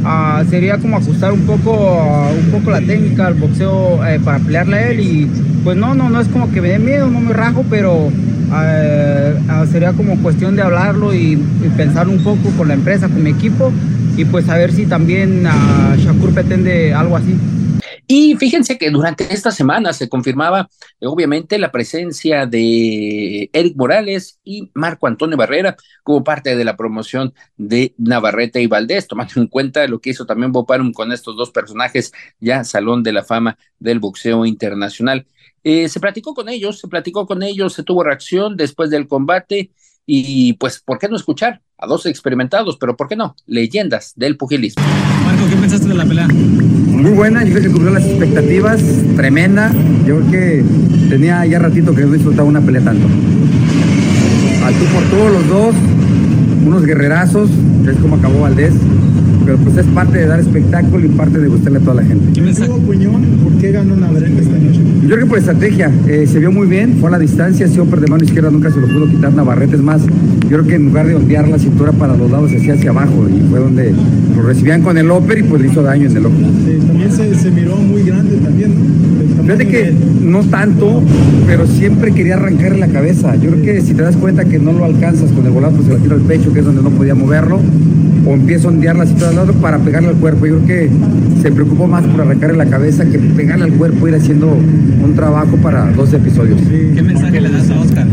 Ah, 0.07 0.43
sería 0.47 0.77
como 0.77 0.97
ajustar 0.97 1.33
un 1.33 1.41
poco, 1.47 1.71
un 1.71 2.51
poco 2.51 2.69
la 2.69 2.79
técnica, 2.79 3.27
el 3.27 3.33
boxeo 3.33 4.05
eh, 4.05 4.19
para 4.23 4.37
pelearle 4.37 4.77
a 4.77 4.89
él 4.91 4.99
y 4.99 5.27
pues 5.63 5.75
no, 5.75 5.95
no, 5.95 6.11
no 6.11 6.21
es 6.21 6.27
como 6.27 6.51
que 6.51 6.61
me 6.61 6.69
dé 6.69 6.77
miedo, 6.77 7.09
no 7.09 7.19
me 7.19 7.33
rajo, 7.33 7.65
pero 7.71 8.11
ah, 8.51 9.31
ah, 9.49 9.65
sería 9.71 9.93
como 9.93 10.21
cuestión 10.21 10.55
de 10.55 10.61
hablarlo 10.61 11.15
y, 11.15 11.41
pensar 11.75 12.07
un 12.07 12.23
poco 12.23 12.51
con 12.55 12.67
la 12.67 12.75
empresa, 12.75 13.09
con 13.09 13.23
mi 13.23 13.31
equipo 13.31 13.71
y 14.15 14.25
pues 14.25 14.47
a 14.47 14.55
ver 14.57 14.71
si 14.71 14.85
también 14.85 15.43
Shakur 15.97 16.31
pretende 16.31 16.93
algo 16.93 17.17
así. 17.17 17.35
Y 18.07 18.35
fíjense 18.35 18.77
que 18.77 18.91
durante 18.91 19.33
esta 19.33 19.51
semana 19.51 19.91
se 19.93 20.09
confirmaba, 20.09 20.69
eh, 20.99 21.07
obviamente, 21.07 21.57
la 21.57 21.71
presencia 21.71 22.45
de 22.45 23.49
Eric 23.51 23.75
Morales 23.75 24.39
y 24.43 24.69
Marco 24.75 25.07
Antonio 25.07 25.37
Barrera 25.37 25.75
como 26.03 26.23
parte 26.23 26.55
de 26.55 26.63
la 26.63 26.77
promoción 26.77 27.33
de 27.57 27.95
Navarrete 27.97 28.61
y 28.61 28.67
Valdés, 28.67 29.07
tomando 29.07 29.33
en 29.37 29.47
cuenta 29.47 29.87
lo 29.87 29.99
que 29.99 30.11
hizo 30.11 30.25
también 30.25 30.51
Boparum 30.51 30.93
con 30.93 31.11
estos 31.11 31.35
dos 31.35 31.49
personajes, 31.49 32.11
ya 32.39 32.63
Salón 32.63 33.01
de 33.01 33.13
la 33.13 33.23
Fama 33.23 33.57
del 33.79 33.99
Boxeo 33.99 34.45
Internacional. 34.45 35.25
Eh, 35.63 35.89
se 35.89 35.99
platicó 35.99 36.35
con 36.35 36.47
ellos, 36.47 36.79
se 36.79 36.87
platicó 36.87 37.25
con 37.25 37.41
ellos, 37.41 37.73
se 37.73 37.83
tuvo 37.83 38.03
reacción 38.03 38.55
después 38.55 38.91
del 38.91 39.07
combate 39.07 39.71
y 40.05 40.53
pues, 40.53 40.79
¿por 40.79 40.99
qué 40.99 41.09
no 41.09 41.15
escuchar 41.15 41.61
a 41.77 41.87
dos 41.87 42.05
experimentados, 42.05 42.77
pero 42.77 42.95
por 42.95 43.07
qué 43.07 43.15
no, 43.15 43.35
leyendas 43.47 44.13
del 44.15 44.37
pugilismo? 44.37 44.83
¿Qué 45.49 45.55
pensaste 45.57 45.87
de 45.87 45.93
la 45.93 46.05
pelea? 46.05 46.27
muy 46.27 47.11
buena, 47.11 47.43
yo 47.43 47.51
creo 47.51 47.63
que 47.63 47.69
cumplió 47.69 47.93
las 47.93 48.05
expectativas, 48.05 48.81
tremenda. 49.15 49.71
Yo 50.07 50.19
creo 50.19 50.31
que 50.31 50.65
tenía 51.09 51.45
ya 51.45 51.59
ratito 51.59 51.93
que 51.93 52.01
no 52.03 52.13
disfrutaba 52.13 52.47
una 52.47 52.61
pelea 52.61 52.81
tanto. 52.81 53.05
Al 54.65 54.73
tú 54.73 54.85
por 54.85 55.03
todos 55.03 55.31
los 55.31 55.47
dos, 55.47 55.75
unos 56.65 56.85
guerrerazos, 56.85 57.49
es 57.87 57.97
como 57.97 58.15
acabó 58.15 58.41
Valdés 58.41 58.73
pero 59.45 59.57
pues 59.57 59.77
es 59.77 59.85
parte 59.87 60.17
de 60.17 60.25
dar 60.25 60.39
espectáculo 60.39 61.05
y 61.05 61.09
parte 61.09 61.39
de 61.39 61.47
gustarle 61.47 61.77
a 61.77 61.81
toda 61.81 61.95
la 61.95 62.03
gente. 62.03 62.33
¿Qué 62.33 62.41
mensaje? 62.41 62.71
¿Por 62.71 63.57
qué 63.59 63.71
ganó 63.71 63.95
Navarrete 63.95 64.41
esta 64.41 64.57
noche? 64.57 64.79
Yo 65.03 65.09
creo 65.09 65.19
que 65.19 65.25
por 65.25 65.37
estrategia, 65.37 65.91
eh, 66.07 66.25
se 66.27 66.39
vio 66.39 66.51
muy 66.51 66.67
bien, 66.67 66.97
fue 66.99 67.09
a 67.09 67.11
la 67.11 67.19
distancia, 67.19 67.67
siempre 67.67 68.01
de 68.01 68.07
mano 68.07 68.23
izquierda 68.23 68.49
nunca 68.49 68.71
se 68.71 68.79
lo 68.79 68.87
pudo 68.87 69.07
quitar 69.07 69.33
Navarrete, 69.33 69.75
es 69.75 69.81
más, 69.81 70.01
yo 70.03 70.49
creo 70.49 70.65
que 70.65 70.75
en 70.75 70.85
lugar 70.85 71.07
de 71.07 71.15
ondear 71.15 71.47
la 71.47 71.59
cintura 71.59 71.91
para 71.91 72.17
los 72.17 72.29
lados, 72.31 72.51
se 72.51 72.57
hacía 72.57 72.73
hacia 72.73 72.89
abajo 72.89 73.27
y 73.29 73.47
fue 73.49 73.59
donde 73.59 73.93
lo 74.35 74.41
recibían 74.43 74.81
con 74.81 74.97
el 74.97 75.11
óper 75.11 75.39
y 75.39 75.43
pues 75.43 75.61
le 75.61 75.67
hizo 75.67 75.83
daño 75.83 76.09
en 76.09 76.17
el 76.17 76.25
ojo. 76.25 76.35
también 76.87 77.11
se, 77.11 77.51
miró 77.51 77.75
muy 77.77 78.03
grande 78.03 78.37
también, 78.37 78.73
Fíjate 79.41 79.67
que 79.67 79.93
no 80.21 80.43
tanto, 80.43 81.03
pero 81.45 81.67
siempre 81.67 82.11
quería 82.11 82.35
arrancarle 82.35 82.79
la 82.79 82.87
cabeza. 82.87 83.35
Yo 83.35 83.51
creo 83.51 83.61
que 83.61 83.81
si 83.81 83.93
te 83.93 84.01
das 84.01 84.15
cuenta 84.17 84.45
que 84.45 84.57
no 84.57 84.73
lo 84.73 84.85
alcanzas 84.85 85.31
con 85.31 85.45
el 85.45 85.51
volante, 85.51 85.77
pues 85.77 85.87
se 85.87 85.93
la 85.93 85.99
tira 85.99 86.15
al 86.15 86.21
pecho, 86.21 86.51
que 86.51 86.59
es 86.59 86.65
donde 86.65 86.81
no 86.81 86.89
podía 86.89 87.13
moverlo, 87.13 87.59
o 88.25 88.33
empieza 88.33 88.67
a 88.67 88.71
ondear 88.71 88.95
la 88.95 89.05
cintura 89.05 89.29
al 89.29 89.35
lado 89.35 89.53
para 89.53 89.77
pegarle 89.79 90.09
al 90.09 90.15
cuerpo. 90.15 90.45
Yo 90.45 90.59
creo 90.59 90.67
que 90.67 90.89
se 91.41 91.51
preocupó 91.51 91.87
más 91.87 92.03
por 92.05 92.21
arrancarle 92.21 92.57
la 92.57 92.65
cabeza 92.65 93.05
que 93.05 93.19
pegarle 93.19 93.65
al 93.65 93.73
cuerpo, 93.73 94.07
ir 94.07 94.15
haciendo 94.15 94.51
un 94.51 95.13
trabajo 95.15 95.57
para 95.57 95.91
dos 95.91 96.13
episodios. 96.13 96.59
¿Qué 96.69 97.01
mensaje 97.01 97.41
le 97.41 97.49
das 97.49 97.69
a 97.69 97.79
Oscar? 97.79 98.07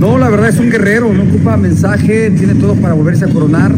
No, 0.00 0.16
la 0.16 0.28
verdad 0.28 0.50
es 0.50 0.58
un 0.58 0.70
guerrero, 0.70 1.12
no 1.12 1.24
ocupa 1.24 1.56
mensaje, 1.56 2.30
tiene 2.30 2.54
todo 2.54 2.74
para 2.76 2.94
volverse 2.94 3.24
a 3.24 3.28
coronar, 3.28 3.72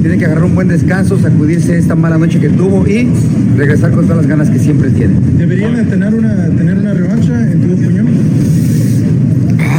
tiene 0.00 0.18
que 0.18 0.24
agarrar 0.24 0.44
un 0.44 0.54
buen 0.54 0.66
descanso, 0.66 1.18
sacudirse 1.18 1.78
esta 1.78 1.94
mala 1.94 2.18
noche 2.18 2.40
que 2.40 2.48
tuvo 2.48 2.86
y 2.88 3.08
regresar 3.56 3.92
con 3.92 4.02
todas 4.02 4.18
las 4.18 4.26
ganas 4.26 4.50
que 4.50 4.58
siempre 4.58 4.90
tiene. 4.90 5.14
¿Deberían 5.38 5.86
tener 5.86 6.12
una, 6.12 6.48
tener 6.48 6.76
una 6.76 6.92
revancha 6.92 7.40
en 7.52 7.60
tu 7.60 7.74
opinión? 7.74 8.06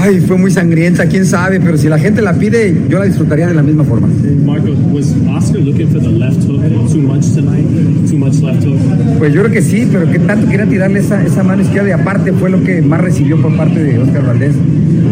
Ay, 0.02 0.20
fue 0.20 0.36
muy 0.36 0.50
sangrienta, 0.50 1.06
quién 1.06 1.26
sabe, 1.26 1.60
pero 1.60 1.78
si 1.78 1.88
la 1.88 2.00
gente 2.00 2.24
la 2.24 2.34
pide, 2.34 2.76
yo 2.90 2.98
la 2.98 3.06
disfrutaría 3.06 3.48
de 3.48 3.54
la 3.54 3.62
misma 3.62 3.84
forma. 3.84 4.08
Marco, 4.44 4.72
was 4.92 5.14
Oscar 5.28 5.60
looking 5.62 5.90
for 5.90 6.02
the 6.02 6.10
left 6.10 6.44
hook 6.48 6.60
too 6.92 7.02
much 7.02 7.36
tonight? 7.36 7.66
Too 8.10 8.18
much 8.18 8.42
left 8.42 8.64
hook? 8.64 8.80
Pues 9.20 9.32
yo 9.32 9.42
creo 9.42 9.54
que 9.54 9.62
sí, 9.62 9.88
pero 9.92 10.12
que 10.12 10.18
tanto 10.18 10.48
quería 10.50 10.66
tirarle 10.66 11.00
esa, 11.00 11.24
esa 11.24 11.44
mano 11.44 11.62
izquierda 11.62 11.90
y 11.90 11.92
aparte 11.92 12.34
fue 12.34 12.50
lo 12.50 12.64
que 12.64 12.82
más 12.82 13.00
recibió 13.00 13.40
por 13.40 13.56
parte 13.56 13.84
de 13.84 14.00
Oscar 14.00 14.26
Valdés. 14.26 14.56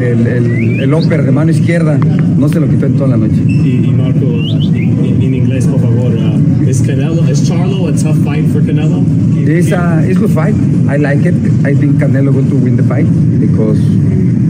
El, 0.02 0.26
el, 0.26 0.80
el 0.80 0.94
upper 0.94 1.24
de 1.24 1.32
mano 1.32 1.52
izquierda 1.52 2.00
no 2.38 2.50
se 2.50 2.60
lo 2.60 2.68
quitó 2.68 2.88
en 2.88 2.94
toda 2.94 3.10
la 3.10 3.18
noche. 3.18 3.44
Y, 3.48 3.86
y 3.86 3.94
Marco, 3.96 4.26
uh, 4.26 4.76
en, 4.76 5.22
en 5.22 5.34
inglés, 5.36 5.68
por 5.68 5.82
favor, 5.82 6.14
uh, 6.14 6.68
¿es 6.68 6.82
Canelo, 6.82 7.28
es 7.28 7.44
Charlo 7.44 7.88
a 7.88 7.94
tough 7.94 8.18
fight 8.24 8.48
for 8.52 8.64
Canelo? 8.64 9.04
It's 9.38 9.72
a 9.72 10.04
it's 10.08 10.18
good 10.20 10.32
fight. 10.32 10.56
I 10.90 10.98
like 10.98 11.28
it. 11.28 11.36
I 11.64 11.76
think 11.76 11.98
Canelo 12.00 12.32
going 12.32 12.50
to 12.50 12.56
win 12.56 12.76
the 12.76 12.84
fight 12.84 13.06
because 13.40 13.80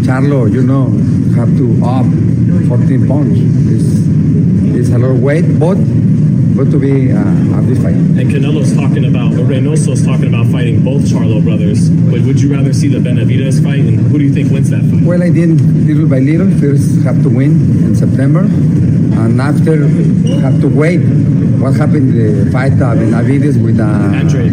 Charlo, 0.06 0.52
you 0.52 0.64
know, 0.64 0.90
have 1.36 1.56
to 1.58 1.84
up 1.84 2.06
14 2.68 3.08
pounds. 3.08 3.40
It's, 3.70 4.78
it's 4.78 4.90
a 4.90 4.98
lot 4.98 5.12
of 5.12 5.22
weight, 5.22 5.60
but 5.60 5.78
going 6.60 6.72
to 6.72 6.80
be 6.80 7.12
uh, 7.12 7.58
a 7.58 7.62
big 7.62 7.78
fight. 7.82 7.96
And 7.96 8.30
Canelo's 8.30 8.76
talking 8.76 9.06
about, 9.06 9.32
or 9.34 9.46
Reynoso's 9.46 10.04
talking 10.06 10.28
about 10.28 10.48
fighting 10.48 10.84
both 10.84 11.04
Charlo 11.04 11.42
brothers. 11.42 11.90
But 11.90 12.22
would 12.22 12.42
you 12.42 12.52
rather 12.52 12.74
see 12.74 12.90
the 12.90 13.00
Benavides 13.00 13.62
fight? 13.62 13.80
And 13.80 14.00
who 14.12 14.18
do 14.20 14.26
you 14.26 14.34
think 14.34 14.52
wins 14.52 14.70
that 14.72 14.82
fight? 14.82 15.04
Well, 15.04 15.24
I 15.24 15.30
did 15.30 15.62
little 15.88 16.08
by 16.08 16.20
little. 16.20 16.52
First, 16.60 17.02
have 17.04 17.22
to 17.24 17.30
win 17.30 17.52
in 17.84 17.96
September, 17.96 18.42
and 18.42 19.40
after 19.40 19.88
have 20.44 20.60
to 20.62 20.68
wait. 20.68 21.00
What 21.60 21.76
happened 21.76 22.14
the 22.14 22.52
fight 22.52 22.74
uh, 22.82 22.96
Benavides 22.96 23.58
with 23.58 23.80
uh, 23.80 23.84
Andre. 23.84 24.48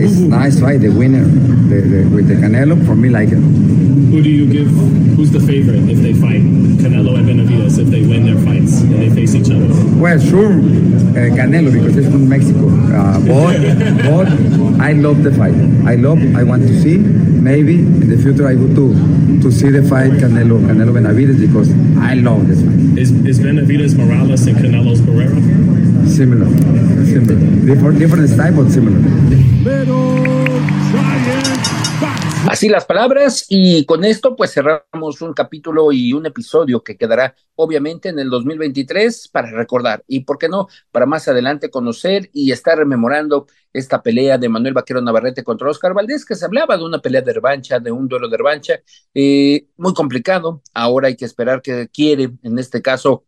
It's 0.00 0.18
nice 0.18 0.60
fight. 0.60 0.80
The 0.80 0.88
winner 0.88 1.24
the, 1.24 1.80
the, 1.80 2.08
with 2.14 2.28
the 2.28 2.34
Canelo 2.34 2.84
for 2.86 2.94
me 2.94 3.08
like 3.08 3.28
it. 3.28 3.36
Who 3.36 4.22
do 4.22 4.30
you 4.30 4.50
give, 4.50 4.68
who's 5.16 5.30
the 5.30 5.40
favorite 5.40 5.88
if 5.88 5.98
they 5.98 6.14
fight? 6.14 6.40
Canelo 6.80 7.16
and 7.18 7.26
Benavides, 7.26 7.78
if 7.78 7.88
they 7.88 8.02
win 8.06 8.24
their 8.24 8.38
fights 8.44 8.80
and 8.80 8.94
they 8.94 9.10
face 9.10 9.34
each 9.34 9.50
other? 9.50 9.68
Well, 10.00 10.18
sure, 10.18 10.52
uh, 10.52 11.28
Canelo 11.36 11.72
because 11.72 11.96
it's 11.96 12.08
from 12.08 12.28
Mexico. 12.28 12.68
Uh, 12.68 13.18
but, 13.26 13.58
but 14.02 14.80
I 14.80 14.92
love 14.92 15.22
the 15.22 15.32
fight. 15.32 15.54
I 15.86 15.96
love. 15.96 16.18
I 16.36 16.42
want 16.42 16.62
to 16.62 16.80
see. 16.80 16.96
Maybe 16.98 17.80
in 17.80 18.08
the 18.08 18.16
future 18.16 18.46
I 18.46 18.54
would 18.54 18.74
to 18.76 18.94
to 19.42 19.52
see 19.52 19.70
the 19.70 19.82
fight 19.82 20.12
Canelo 20.12 20.58
Canelo 20.60 20.92
Benavides 20.94 21.40
because 21.40 21.70
I 21.98 22.14
love 22.14 22.48
this 22.48 22.62
fight. 22.62 22.98
Is, 22.98 23.10
is 23.24 23.38
Benavides 23.38 23.94
Morales 23.94 24.46
and 24.46 24.56
Canelo's 24.56 25.00
Guerrero? 25.00 25.36
Similar, 26.08 26.46
Así 32.48 32.68
las 32.68 32.86
palabras 32.86 33.44
y 33.50 33.84
con 33.84 34.04
esto 34.04 34.34
pues 34.34 34.54
cerramos 34.54 35.20
un 35.20 35.34
capítulo 35.34 35.92
y 35.92 36.14
un 36.14 36.24
episodio 36.24 36.82
que 36.82 36.96
quedará 36.96 37.34
obviamente 37.56 38.08
en 38.08 38.18
el 38.18 38.30
2023 38.30 39.28
para 39.28 39.50
recordar. 39.50 40.02
Y 40.06 40.20
por 40.20 40.38
qué 40.38 40.48
no 40.48 40.66
para 40.90 41.04
más 41.04 41.28
adelante 41.28 41.70
conocer 41.70 42.30
y 42.32 42.52
estar 42.52 42.78
rememorando 42.78 43.46
esta 43.72 44.02
pelea 44.02 44.38
de 44.38 44.48
Manuel 44.48 44.72
Vaquero 44.72 45.02
Navarrete 45.02 45.44
contra 45.44 45.68
Oscar 45.68 45.92
Valdés 45.92 46.24
que 46.24 46.36
se 46.36 46.46
hablaba 46.46 46.78
de 46.78 46.84
una 46.84 47.00
pelea 47.00 47.20
de 47.20 47.34
revancha, 47.34 47.80
de 47.80 47.90
un 47.90 48.08
duelo 48.08 48.28
de 48.28 48.36
revancha 48.38 48.80
eh, 49.12 49.66
muy 49.76 49.92
complicado, 49.92 50.62
ahora 50.72 51.08
hay 51.08 51.16
que 51.16 51.26
esperar 51.26 51.60
que 51.60 51.88
quiere 51.92 52.30
en 52.42 52.58
este 52.58 52.80
caso 52.80 53.24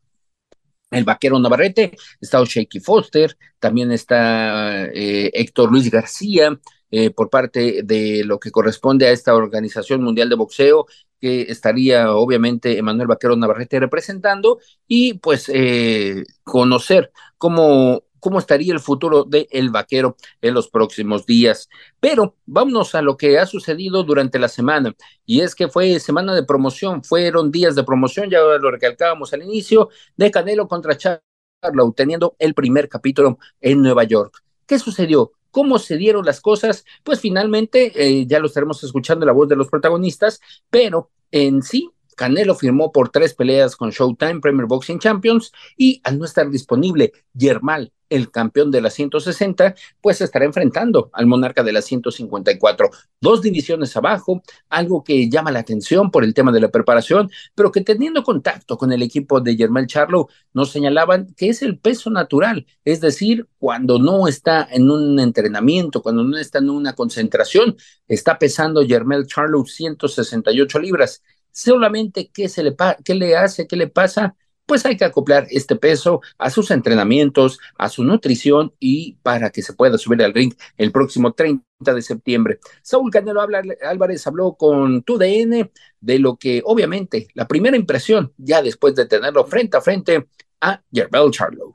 el 0.91 1.05
vaquero 1.05 1.39
Navarrete, 1.39 1.97
está 2.21 2.43
Shaky 2.45 2.81
Foster, 2.81 3.37
también 3.59 3.93
está 3.93 4.87
eh, 4.87 5.31
Héctor 5.33 5.71
Luis 5.71 5.91
García, 5.91 6.59
eh, 6.91 7.11
por 7.11 7.31
parte 7.31 7.83
de 7.85 8.25
lo 8.25 8.41
que 8.41 8.51
corresponde 8.51 9.07
a 9.07 9.13
esta 9.13 9.35
Organización 9.35 10.03
Mundial 10.03 10.29
de 10.29 10.35
Boxeo, 10.35 10.87
que 11.21 11.43
estaría 11.43 12.13
obviamente 12.13 12.79
Emanuel 12.79 13.07
Vaquero 13.07 13.37
Navarrete 13.37 13.79
representando, 13.79 14.59
y 14.89 15.15
pues 15.15 15.49
eh, 15.53 16.25
conocer 16.43 17.13
cómo, 17.39 18.03
cómo 18.21 18.39
estaría 18.39 18.73
el 18.73 18.81
futuro 18.81 19.25
de 19.25 19.49
el 19.51 19.71
vaquero 19.71 20.17
en 20.41 20.55
los 20.55 20.69
próximos 20.69 21.27
días. 21.27 21.69
Pero 21.99 22.37
vámonos 22.47 22.95
a 22.95 23.03
lo 23.03 23.17
que 23.17 23.39
ha 23.39 23.47
sucedido 23.47 24.05
durante 24.05 24.39
la 24.39 24.49
semana, 24.49 24.95
y 25.27 25.41
es 25.41 25.55
que 25.55 25.69
fue 25.69 25.99
semana 26.01 26.35
de 26.35 26.45
promoción, 26.45 27.03
fueron 27.03 27.51
días 27.51 27.75
de 27.75 27.85
promoción, 27.85 28.31
ya 28.31 28.41
lo 28.41 28.71
recalcábamos 28.71 29.33
al 29.33 29.43
inicio, 29.43 29.89
de 30.17 30.31
Canelo 30.31 30.69
contra 30.69 30.97
Charlo, 30.97 31.93
teniendo 31.97 32.37
el 32.39 32.55
primer 32.55 32.89
capítulo 32.89 33.39
en 33.61 33.83
Nueva 33.83 34.05
York. 34.05 34.43
¿Qué 34.67 34.79
sucedió? 34.79 35.33
¿Cómo 35.51 35.79
se 35.81 35.97
dieron 35.97 36.25
las 36.25 36.41
cosas? 36.41 36.85
Pues 37.03 37.21
finalmente 37.21 37.93
eh, 37.97 38.27
ya 38.27 38.39
lo 38.39 38.47
estaremos 38.47 38.83
escuchando 38.85 39.27
la 39.27 39.33
voz 39.33 39.49
de 39.49 39.57
los 39.57 39.69
protagonistas, 39.69 40.41
pero 40.71 41.11
en 41.33 41.63
sí, 41.63 41.91
Canelo 42.21 42.55
firmó 42.55 42.93
por 42.93 43.09
tres 43.09 43.33
peleas 43.33 43.77
con 43.77 43.93
Showtime 43.93 44.41
Premier 44.41 44.67
Boxing 44.67 44.99
Champions 44.99 45.53
y 45.79 46.03
al 46.05 46.19
no 46.19 46.27
estar 46.27 46.51
disponible 46.51 47.15
Yermal, 47.33 47.95
el 48.11 48.31
campeón 48.31 48.71
de 48.71 48.83
la 48.83 48.91
160, 48.91 49.75
pues 50.03 50.21
estará 50.21 50.45
enfrentando 50.45 51.09
al 51.15 51.27
monarca 51.27 51.63
de 51.63 51.73
la 51.73 51.81
154. 51.81 52.91
Dos 53.23 53.41
divisiones 53.41 53.97
abajo, 53.97 54.43
algo 54.69 55.03
que 55.03 55.31
llama 55.31 55.51
la 55.51 55.61
atención 55.61 56.11
por 56.11 56.25
el 56.25 56.35
tema 56.35 56.53
de 56.53 56.61
la 56.61 56.69
preparación, 56.69 57.31
pero 57.55 57.73
que 57.73 57.81
teniendo 57.81 58.23
contacto 58.23 58.77
con 58.77 58.93
el 58.93 59.03
equipo 59.03 59.41
de 59.41 59.57
Germán 59.57 59.87
Charlo, 59.87 60.29
nos 60.53 60.71
señalaban 60.71 61.33
que 61.39 61.49
es 61.49 61.63
el 61.63 61.79
peso 61.79 62.11
natural, 62.11 62.67
es 62.85 63.01
decir, 63.01 63.49
cuando 63.59 63.99
no 63.99 64.29
está 64.29 64.69
en 64.71 64.91
un 64.91 65.19
entrenamiento, 65.21 66.03
cuando 66.03 66.23
no 66.23 66.37
está 66.37 66.59
en 66.59 66.69
una 66.69 66.95
concentración, 66.95 67.77
está 68.09 68.39
pesando 68.39 68.85
Germán 68.87 69.25
Charlo 69.27 69.65
168 69.65 70.79
libras. 70.81 71.23
Solamente 71.53 72.31
qué 72.33 72.49
se 72.49 72.63
le, 72.63 72.77
qué 73.05 73.15
le 73.15 73.37
hace, 73.37 73.67
qué 73.67 73.77
le 73.77 73.89
pasa, 73.89 74.37
pues 74.71 74.87
hay 74.87 74.97
que 74.97 75.05
acoplar 75.05 75.49
este 75.51 75.75
peso 75.75 76.21
a 76.39 76.49
sus 76.49 76.71
entrenamientos, 76.71 77.59
a 77.77 77.89
su 77.89 78.05
nutrición 78.05 78.73
y 78.79 79.15
para 79.23 79.51
que 79.51 79.63
se 79.63 79.73
pueda 79.73 79.99
subir 79.99 80.23
al 80.23 80.33
ring 80.33 80.55
el 80.77 80.93
próximo 80.93 81.33
30 81.33 81.65
de 81.93 82.03
septiembre. 82.03 82.61
Saúl 82.81 83.11
Canelo 83.11 83.41
Álvarez 83.41 84.27
habló 84.29 84.55
con 84.55 85.03
TUDN 85.03 85.73
de 86.01 86.19
lo 86.21 86.37
que 86.37 86.63
obviamente 86.65 87.27
la 87.35 87.49
primera 87.49 87.77
impresión, 87.77 88.33
ya 88.37 88.63
después 88.63 88.95
de 88.95 89.07
tenerlo 89.07 89.45
frente 89.45 89.77
a 89.77 89.81
frente 89.81 90.29
a 90.61 90.81
Yerbel 90.93 91.33
Charlo. 91.33 91.75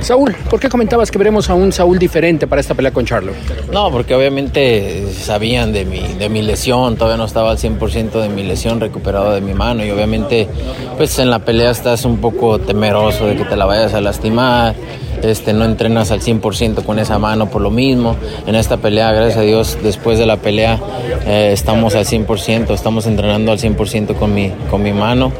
Saúl, 0.00 0.34
¿por 0.48 0.60
qué 0.60 0.68
comentabas 0.68 1.10
que 1.10 1.18
veremos 1.18 1.50
a 1.50 1.54
un 1.54 1.72
Saúl 1.72 1.98
diferente 1.98 2.46
para 2.46 2.60
esta 2.60 2.74
pelea 2.74 2.92
con 2.92 3.04
Charlo? 3.04 3.32
No, 3.72 3.90
porque 3.90 4.14
obviamente 4.14 5.06
sabían 5.12 5.72
de 5.72 5.84
mi, 5.84 6.00
de 6.14 6.28
mi 6.28 6.42
lesión, 6.42 6.96
todavía 6.96 7.16
no 7.16 7.24
estaba 7.24 7.50
al 7.50 7.58
100% 7.58 8.20
de 8.20 8.28
mi 8.28 8.42
lesión 8.42 8.80
recuperado 8.80 9.32
de 9.32 9.40
mi 9.40 9.54
mano 9.54 9.84
y 9.84 9.90
obviamente 9.90 10.48
pues 10.96 11.18
en 11.18 11.30
la 11.30 11.40
pelea 11.40 11.70
estás 11.70 12.04
un 12.04 12.18
poco 12.18 12.58
temeroso 12.58 13.26
de 13.26 13.36
que 13.36 13.44
te 13.44 13.56
la 13.56 13.64
vayas 13.64 13.94
a 13.94 14.00
lastimar, 14.00 14.74
este, 15.22 15.52
no 15.52 15.64
entrenas 15.64 16.10
al 16.10 16.20
100% 16.20 16.84
con 16.84 16.98
esa 16.98 17.18
mano 17.18 17.48
por 17.50 17.62
lo 17.62 17.70
mismo. 17.70 18.16
En 18.46 18.54
esta 18.54 18.76
pelea, 18.76 19.12
gracias 19.12 19.38
a 19.38 19.42
Dios, 19.42 19.78
después 19.82 20.18
de 20.18 20.26
la 20.26 20.36
pelea 20.36 20.78
eh, 21.26 21.50
estamos 21.52 21.94
al 21.94 22.04
100%, 22.04 22.70
estamos 22.70 23.06
entrenando 23.06 23.52
al 23.52 23.58
100% 23.58 24.14
con 24.14 24.34
mi, 24.34 24.52
con 24.70 24.82
mi 24.82 24.92
mano 24.92 25.32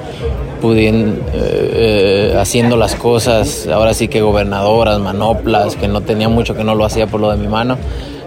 pudiendo, 0.60 1.22
eh, 1.32 2.32
eh, 2.32 2.36
haciendo 2.38 2.76
las 2.76 2.94
cosas, 2.94 3.66
ahora 3.68 3.94
sí 3.94 4.08
que 4.08 4.20
gobernadoras, 4.20 5.00
manoplas, 5.00 5.76
que 5.76 5.88
no 5.88 6.00
tenía 6.00 6.28
mucho 6.28 6.54
que 6.54 6.64
no 6.64 6.74
lo 6.74 6.84
hacía 6.84 7.06
por 7.06 7.20
lo 7.20 7.30
de 7.30 7.36
mi 7.36 7.48
mano, 7.48 7.78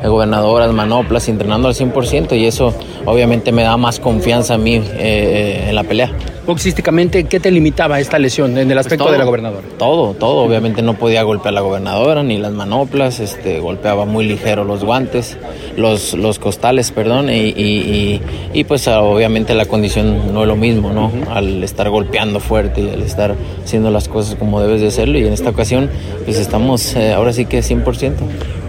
eh, 0.02 0.08
gobernadoras, 0.08 0.72
manoplas, 0.72 1.28
entrenando 1.28 1.68
al 1.68 1.74
100% 1.74 2.38
y 2.38 2.46
eso 2.46 2.74
obviamente 3.06 3.52
me 3.52 3.64
da 3.64 3.76
más 3.76 4.00
confianza 4.00 4.54
a 4.54 4.58
mí 4.58 4.82
eh, 4.94 5.66
en 5.68 5.76
la 5.76 5.84
pelea. 5.84 6.12
Boxísticamente, 6.50 7.26
¿qué 7.26 7.40
te 7.40 7.52
limitaba 7.52 8.00
esta 8.00 8.18
lesión 8.18 8.58
en 8.58 8.72
el 8.72 8.78
aspecto 8.80 9.04
Pues 9.04 9.10
todo, 9.10 9.12
de 9.12 9.20
la 9.20 9.26
gobernadora? 9.26 9.68
Todo, 9.78 10.16
todo. 10.16 10.38
Obviamente 10.38 10.82
no 10.82 10.96
podía 10.96 11.22
golpear 11.22 11.54
la 11.54 11.62
gobernadora 11.62 12.24
ni 12.24 12.40
las 12.40 12.54
manoplas, 12.54 13.20
este, 13.20 13.60
golpeaba 13.60 14.06
muy 14.06 14.26
ligero 14.26 14.64
los 14.64 14.84
guantes, 14.84 15.38
los, 15.78 16.16
los 16.16 16.40
costales, 16.40 16.90
perdón, 16.90 17.30
y, 17.30 17.50
y, 17.50 17.52
y, 17.54 18.22
y, 18.52 18.64
pues 18.64 18.88
obviamente 18.88 19.54
la 19.54 19.66
condición 19.66 20.34
no 20.34 20.42
es 20.42 20.48
lo 20.48 20.56
mismo, 20.56 20.92
¿no? 20.92 21.12
Al 21.30 21.64
estar 21.64 21.88
golpeando 21.92 22.40
fuerte 22.40 22.82
y 22.82 22.90
al 22.90 23.04
estar 23.04 23.36
haciendo 23.64 23.92
las 23.92 24.08
cosas 24.08 24.34
como 24.34 24.60
debes 24.60 24.82
de 24.82 24.88
hacerlo 24.88 25.20
y 25.20 25.28
en 25.28 25.34
esta 25.34 25.52
ocasión 25.52 25.88
pues 26.26 26.40
estamos 26.40 26.96
eh, 26.96 27.14
ahora 27.14 27.32
sí 27.32 27.46
que 27.46 27.60
100%. 27.60 28.14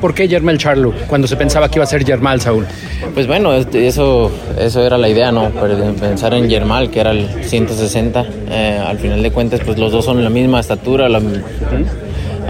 ¿Por 0.00 0.14
qué 0.14 0.28
Yermel 0.28 0.58
Charlo 0.58 0.92
cuando 1.06 1.28
se 1.28 1.36
pensaba 1.36 1.68
que 1.68 1.78
iba 1.78 1.84
a 1.84 1.86
ser 1.86 2.04
Yermal, 2.04 2.40
Saúl? 2.40 2.66
Pues 3.14 3.26
bueno, 3.26 3.52
este, 3.54 3.86
eso, 3.86 4.30
eso 4.58 4.84
era 4.84 4.96
la 4.96 5.08
idea, 5.08 5.30
¿no? 5.30 5.50
Pensar 5.50 6.34
en 6.34 6.48
Yermal, 6.48 6.90
que 6.90 7.00
era 7.00 7.10
el 7.10 7.28
160. 7.44 8.26
Eh, 8.50 8.82
al 8.84 8.98
final 8.98 9.22
de 9.22 9.30
cuentas, 9.30 9.60
pues 9.64 9.78
los 9.78 9.92
dos 9.92 10.04
son 10.04 10.22
la 10.24 10.30
misma 10.30 10.60
estatura. 10.60 11.08
La, 11.08 11.20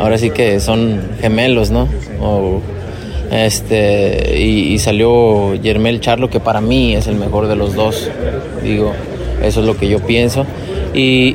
ahora 0.00 0.18
sí 0.18 0.30
que 0.30 0.60
son 0.60 1.00
gemelos, 1.20 1.70
¿no? 1.70 1.88
Este, 3.30 4.40
y, 4.40 4.78
salió 4.78 5.54
Yermel 5.54 6.00
Charlo, 6.00 6.28
que 6.28 6.40
para 6.40 6.60
mí 6.60 6.94
es 6.94 7.06
el 7.06 7.16
mejor 7.16 7.46
de 7.46 7.56
los 7.56 7.74
dos. 7.74 8.10
Digo, 8.62 8.92
eso 9.42 9.60
es 9.60 9.66
lo 9.66 9.76
que 9.76 9.88
yo 9.88 10.00
pienso. 10.00 10.46
Y, 10.92 11.32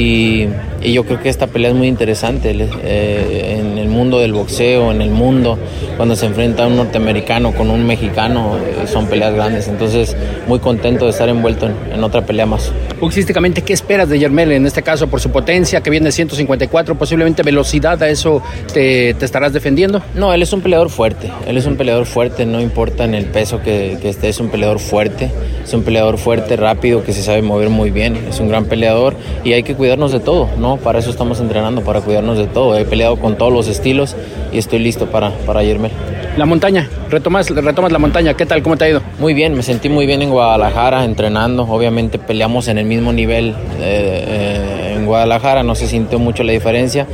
y, 0.00 0.48
y 0.82 0.92
yo 0.92 1.04
creo 1.04 1.20
que 1.20 1.28
esta 1.28 1.46
pelea 1.46 1.70
es 1.70 1.76
muy 1.76 1.88
interesante. 1.88 2.54
Eh, 2.84 3.56
en 3.58 3.78
el 3.78 3.88
mundo 3.88 4.20
del 4.20 4.32
boxeo 4.32 4.92
en 4.92 5.02
el 5.02 5.10
mundo, 5.10 5.58
cuando 5.96 6.16
se 6.16 6.26
enfrenta 6.26 6.66
un 6.66 6.76
norteamericano 6.76 7.52
con 7.52 7.70
un 7.70 7.86
mexicano, 7.86 8.56
eh, 8.58 8.86
son 8.86 9.06
peleas 9.06 9.34
grandes. 9.34 9.68
Entonces, 9.68 10.16
muy 10.46 10.58
contento 10.58 11.04
de 11.06 11.10
estar 11.10 11.28
envuelto 11.28 11.66
en, 11.66 11.74
en 11.92 12.04
otra 12.04 12.24
pelea 12.24 12.46
más. 12.46 12.72
Boxísticamente, 13.00 13.62
¿qué 13.62 13.72
esperas 13.72 14.08
de 14.08 14.18
Yermel 14.18 14.52
en 14.52 14.66
este 14.66 14.82
caso 14.82 15.08
por 15.08 15.20
su 15.20 15.30
potencia, 15.30 15.80
que 15.80 15.90
viene 15.90 16.06
de 16.06 16.12
154, 16.12 16.96
posiblemente 16.96 17.42
velocidad, 17.42 18.02
a 18.02 18.08
eso 18.08 18.42
te, 18.72 19.14
te 19.14 19.24
estarás 19.24 19.52
defendiendo? 19.52 20.02
No, 20.14 20.32
él 20.34 20.42
es 20.42 20.52
un 20.52 20.60
peleador 20.60 20.90
fuerte, 20.90 21.30
él 21.46 21.56
es 21.56 21.66
un 21.66 21.76
peleador 21.76 22.06
fuerte, 22.06 22.44
no 22.44 22.60
importa 22.60 23.04
en 23.04 23.14
el 23.14 23.26
peso 23.26 23.60
que, 23.62 23.98
que 24.02 24.08
esté, 24.08 24.28
es 24.28 24.40
un 24.40 24.48
peleador 24.48 24.80
fuerte, 24.80 25.30
es 25.62 25.72
un 25.74 25.82
peleador 25.82 26.18
fuerte, 26.18 26.56
rápido, 26.56 27.04
que 27.04 27.12
se 27.12 27.22
sabe 27.22 27.40
mover 27.40 27.68
muy 27.68 27.90
bien, 27.90 28.16
es 28.28 28.40
un 28.40 28.48
gran 28.48 28.64
peleador 28.64 29.14
y 29.44 29.52
hay 29.52 29.62
que 29.62 29.74
cuidarnos 29.74 30.10
de 30.10 30.20
todo, 30.20 30.48
¿no? 30.58 30.67
Para 30.76 30.98
eso 30.98 31.10
estamos 31.10 31.40
entrenando, 31.40 31.82
para 31.82 32.00
cuidarnos 32.00 32.38
de 32.38 32.46
todo. 32.46 32.76
He 32.76 32.84
peleado 32.84 33.16
con 33.16 33.36
todos 33.36 33.52
los 33.52 33.68
estilos 33.68 34.14
y 34.52 34.58
estoy 34.58 34.78
listo 34.78 35.06
para, 35.06 35.30
para 35.46 35.62
Yermel. 35.62 35.92
La 36.36 36.46
montaña, 36.46 36.88
retomas, 37.10 37.50
retomas 37.50 37.90
la 37.90 37.98
montaña, 37.98 38.34
¿qué 38.34 38.46
tal? 38.46 38.62
¿Cómo 38.62 38.76
te 38.76 38.84
ha 38.84 38.88
ido? 38.88 39.02
Muy 39.18 39.34
bien, 39.34 39.54
me 39.54 39.62
sentí 39.62 39.88
muy 39.88 40.06
bien 40.06 40.22
en 40.22 40.30
Guadalajara 40.30 41.04
entrenando. 41.04 41.64
Obviamente 41.64 42.18
peleamos 42.18 42.68
en 42.68 42.78
el 42.78 42.84
mismo 42.84 43.12
nivel 43.12 43.56
eh, 43.80 44.24
eh, 44.28 44.94
en 44.96 45.06
Guadalajara, 45.06 45.62
no 45.62 45.74
se 45.74 45.88
sintió 45.88 46.18
mucho 46.18 46.44
la 46.44 46.52
diferencia, 46.52 47.06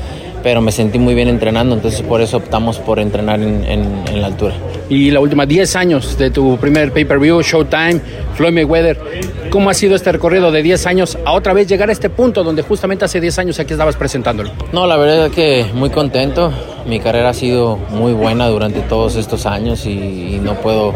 pero 0.45 0.61
me 0.61 0.71
sentí 0.71 0.99
muy 0.99 1.15
bien 1.15 1.29
entrenando, 1.29 1.75
entonces 1.75 2.03
por 2.03 2.21
eso 2.21 2.37
optamos 2.37 2.79
por 2.79 3.01
entrenar 3.01 3.41
en, 3.41 3.65
en, 3.65 4.05
en 4.07 4.21
la 4.21 4.27
altura. 4.27 4.55
Y 4.91 5.11
la 5.11 5.21
última 5.21 5.47
10 5.47 5.75
años 5.75 6.19
de 6.19 6.31
tu 6.31 6.59
primer 6.59 6.93
pay-per-view, 6.93 7.41
Showtime, 7.41 7.99
Floyd 8.35 8.53
Mayweather, 8.53 9.01
¿cómo 9.49 9.71
ha 9.71 9.75
sido 9.75 9.97
este 9.97 10.13
recorrido 10.13 10.53
de 10.53 10.63
10 10.63 10.87
años 10.87 11.19
a 11.25 11.33
otra 11.33 11.55
vez 11.55 11.67
llegar 11.67 11.89
a 11.89 11.93
este 11.93 12.11
punto 12.11 12.45
donde 12.45 12.61
justamente 12.61 13.07
hace 13.07 13.23
10 13.23 13.39
años 13.39 13.59
aquí 13.59 13.73
estabas 13.73 13.97
presentándolo? 13.97 14.51
No, 14.75 14.87
la 14.87 14.99
verdad 14.99 15.27
es 15.27 15.33
que 15.33 15.65
muy 15.73 15.89
contento. 15.89 16.53
Mi 16.87 17.01
carrera 17.01 17.31
ha 17.31 17.35
sido 17.35 17.79
muy 17.91 18.13
buena 18.13 18.47
durante 18.49 18.81
todos 18.81 19.17
estos 19.17 19.47
años 19.47 19.87
y, 19.87 20.35
y 20.35 20.41
no 20.43 20.55
puedo 20.61 20.93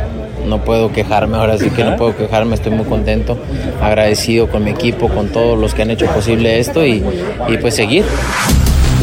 no 0.46 0.64
puedo 0.64 0.92
quejarme, 0.92 1.36
ahora 1.36 1.58
sí 1.58 1.68
que 1.70 1.84
no 1.84 1.96
puedo 1.96 2.16
quejarme, 2.16 2.54
estoy 2.54 2.72
muy 2.72 2.86
contento, 2.86 3.36
agradecido 3.82 4.48
con 4.48 4.64
mi 4.64 4.70
equipo, 4.70 5.08
con 5.08 5.28
todos 5.28 5.58
los 5.58 5.74
que 5.74 5.82
han 5.82 5.90
hecho 5.90 6.06
posible 6.06 6.58
esto 6.58 6.86
y, 6.86 7.02
y 7.48 7.56
pues 7.58 7.74
seguir. 7.74 8.04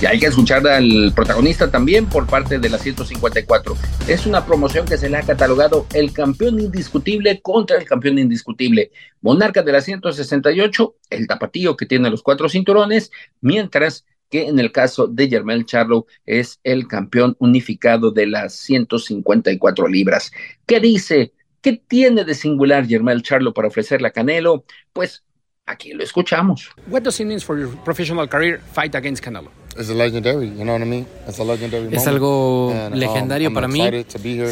Y 0.00 0.06
hay 0.06 0.20
que 0.20 0.26
escuchar 0.26 0.64
al 0.68 1.12
protagonista 1.12 1.72
también 1.72 2.06
por 2.06 2.28
parte 2.28 2.60
de 2.60 2.68
la 2.68 2.78
154. 2.78 3.76
Es 4.06 4.26
una 4.26 4.46
promoción 4.46 4.86
que 4.86 4.96
se 4.96 5.10
le 5.10 5.16
ha 5.16 5.22
catalogado 5.22 5.86
el 5.92 6.12
campeón 6.12 6.60
indiscutible 6.60 7.40
contra 7.42 7.78
el 7.78 7.84
campeón 7.84 8.20
indiscutible. 8.20 8.92
Monarca 9.22 9.62
de 9.62 9.72
la 9.72 9.80
168, 9.80 10.94
el 11.10 11.26
tapatío 11.26 11.76
que 11.76 11.86
tiene 11.86 12.10
los 12.10 12.22
cuatro 12.22 12.48
cinturones, 12.48 13.10
mientras 13.40 14.04
que 14.30 14.46
en 14.46 14.60
el 14.60 14.70
caso 14.70 15.08
de 15.08 15.28
Germán 15.28 15.64
Charlo 15.64 16.06
es 16.26 16.60
el 16.62 16.86
campeón 16.86 17.34
unificado 17.40 18.12
de 18.12 18.28
las 18.28 18.54
154 18.54 19.88
libras. 19.88 20.30
¿Qué 20.64 20.78
dice? 20.78 21.32
¿Qué 21.60 21.82
tiene 21.88 22.24
de 22.24 22.34
singular 22.34 22.86
Germán 22.86 23.20
Charlo 23.22 23.52
para 23.52 23.66
ofrecerle 23.66 24.06
a 24.06 24.12
Canelo? 24.12 24.64
Pues 24.92 25.24
aquí 25.66 25.92
lo 25.92 26.04
escuchamos. 26.04 26.70
What 26.86 27.02
does 27.02 27.18
it 27.18 27.26
mean 27.26 27.40
for 27.40 27.58
your 27.58 27.74
professional 27.82 28.28
career 28.28 28.60
fight 28.72 28.94
against 28.94 29.24
Canelo? 29.24 29.50
It's 29.78 29.90
legendary, 29.90 30.48
you 30.48 30.64
know 30.64 30.72
what 30.72 30.82
I 30.82 30.86
mean? 30.86 31.06
It's 31.28 31.38
a 31.38 31.44
legendary 31.44 31.88
es 31.94 32.04
algo 32.08 32.72
and, 32.72 32.94
um, 32.94 32.98
legendario 32.98 33.52
para 33.54 33.68
mí. 33.68 33.80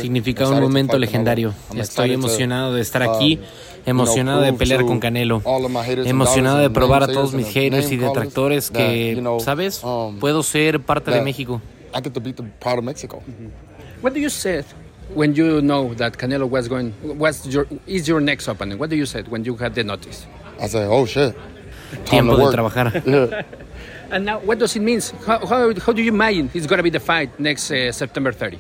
Significa 0.01 0.49
un 0.49 0.61
momento 0.61 0.97
legendario. 0.99 1.53
Estoy 1.75 2.13
emocionado 2.13 2.75
de 2.75 2.81
estar 2.81 3.03
aquí, 3.03 3.41
emocionado 3.87 4.43
de 4.43 4.53
pelear 4.53 4.85
con 4.85 5.01
Canelo, 5.01 5.43
emocionado 6.05 6.59
de 6.59 6.71
probar 6.71 7.03
a 7.03 7.09
todos 7.09 7.33
mis 7.35 7.49
haters 7.49 7.91
y 7.91 7.97
detractores 7.97 8.71
que, 8.71 9.21
¿sabes? 9.41 9.83
um, 9.83 10.17
Puedo 10.21 10.45
ser 10.45 10.79
parte 10.81 11.11
de 11.11 11.21
México. 11.21 11.61
I 11.93 12.01
get 12.03 12.13
to 12.13 12.21
be 12.21 12.33
the 12.33 12.45
part 12.61 12.79
of 12.79 12.85
Mexico. 12.85 13.21
What 14.03 14.13
do 14.13 14.21
you 14.21 14.31
say 14.31 14.63
when 15.15 15.35
you 15.35 15.61
know 15.61 15.93
that 15.97 16.17
Canelo 16.17 16.47
was 16.49 16.69
going 16.69 16.93
was 17.19 17.47
your 17.47 17.67
is 17.87 18.07
your 18.07 18.21
next 18.21 18.47
opponent? 18.49 18.79
What 18.79 18.91
do 18.91 18.97
you 18.97 19.07
say 19.07 19.23
when 19.29 19.45
you 19.45 19.57
had 19.57 19.75
the 19.75 19.83
notice? 19.83 20.27
I 20.61 20.69
say, 20.69 20.85
oh 20.85 21.05
shit. 21.07 21.35
Time 22.05 22.05
Tiempo 22.05 22.37
to 22.37 22.47
de 22.47 22.53
trabajar. 22.53 23.03
Yeah. 23.07 23.45
And 24.11 24.25
now, 24.25 24.39
what 24.39 24.59
does 24.59 24.77
it 24.77 24.81
mean? 24.81 25.01
How, 25.27 25.45
how, 25.45 25.75
how 25.75 25.93
do 25.93 26.03
you 26.03 26.13
imagine 26.13 26.51
it's 26.55 26.67
going 26.67 26.79
to 26.79 26.83
be 26.83 26.91
the 26.91 27.01
fight 27.01 27.39
next 27.41 27.71
uh, 27.71 27.91
September 27.93 28.33
30? 28.33 28.59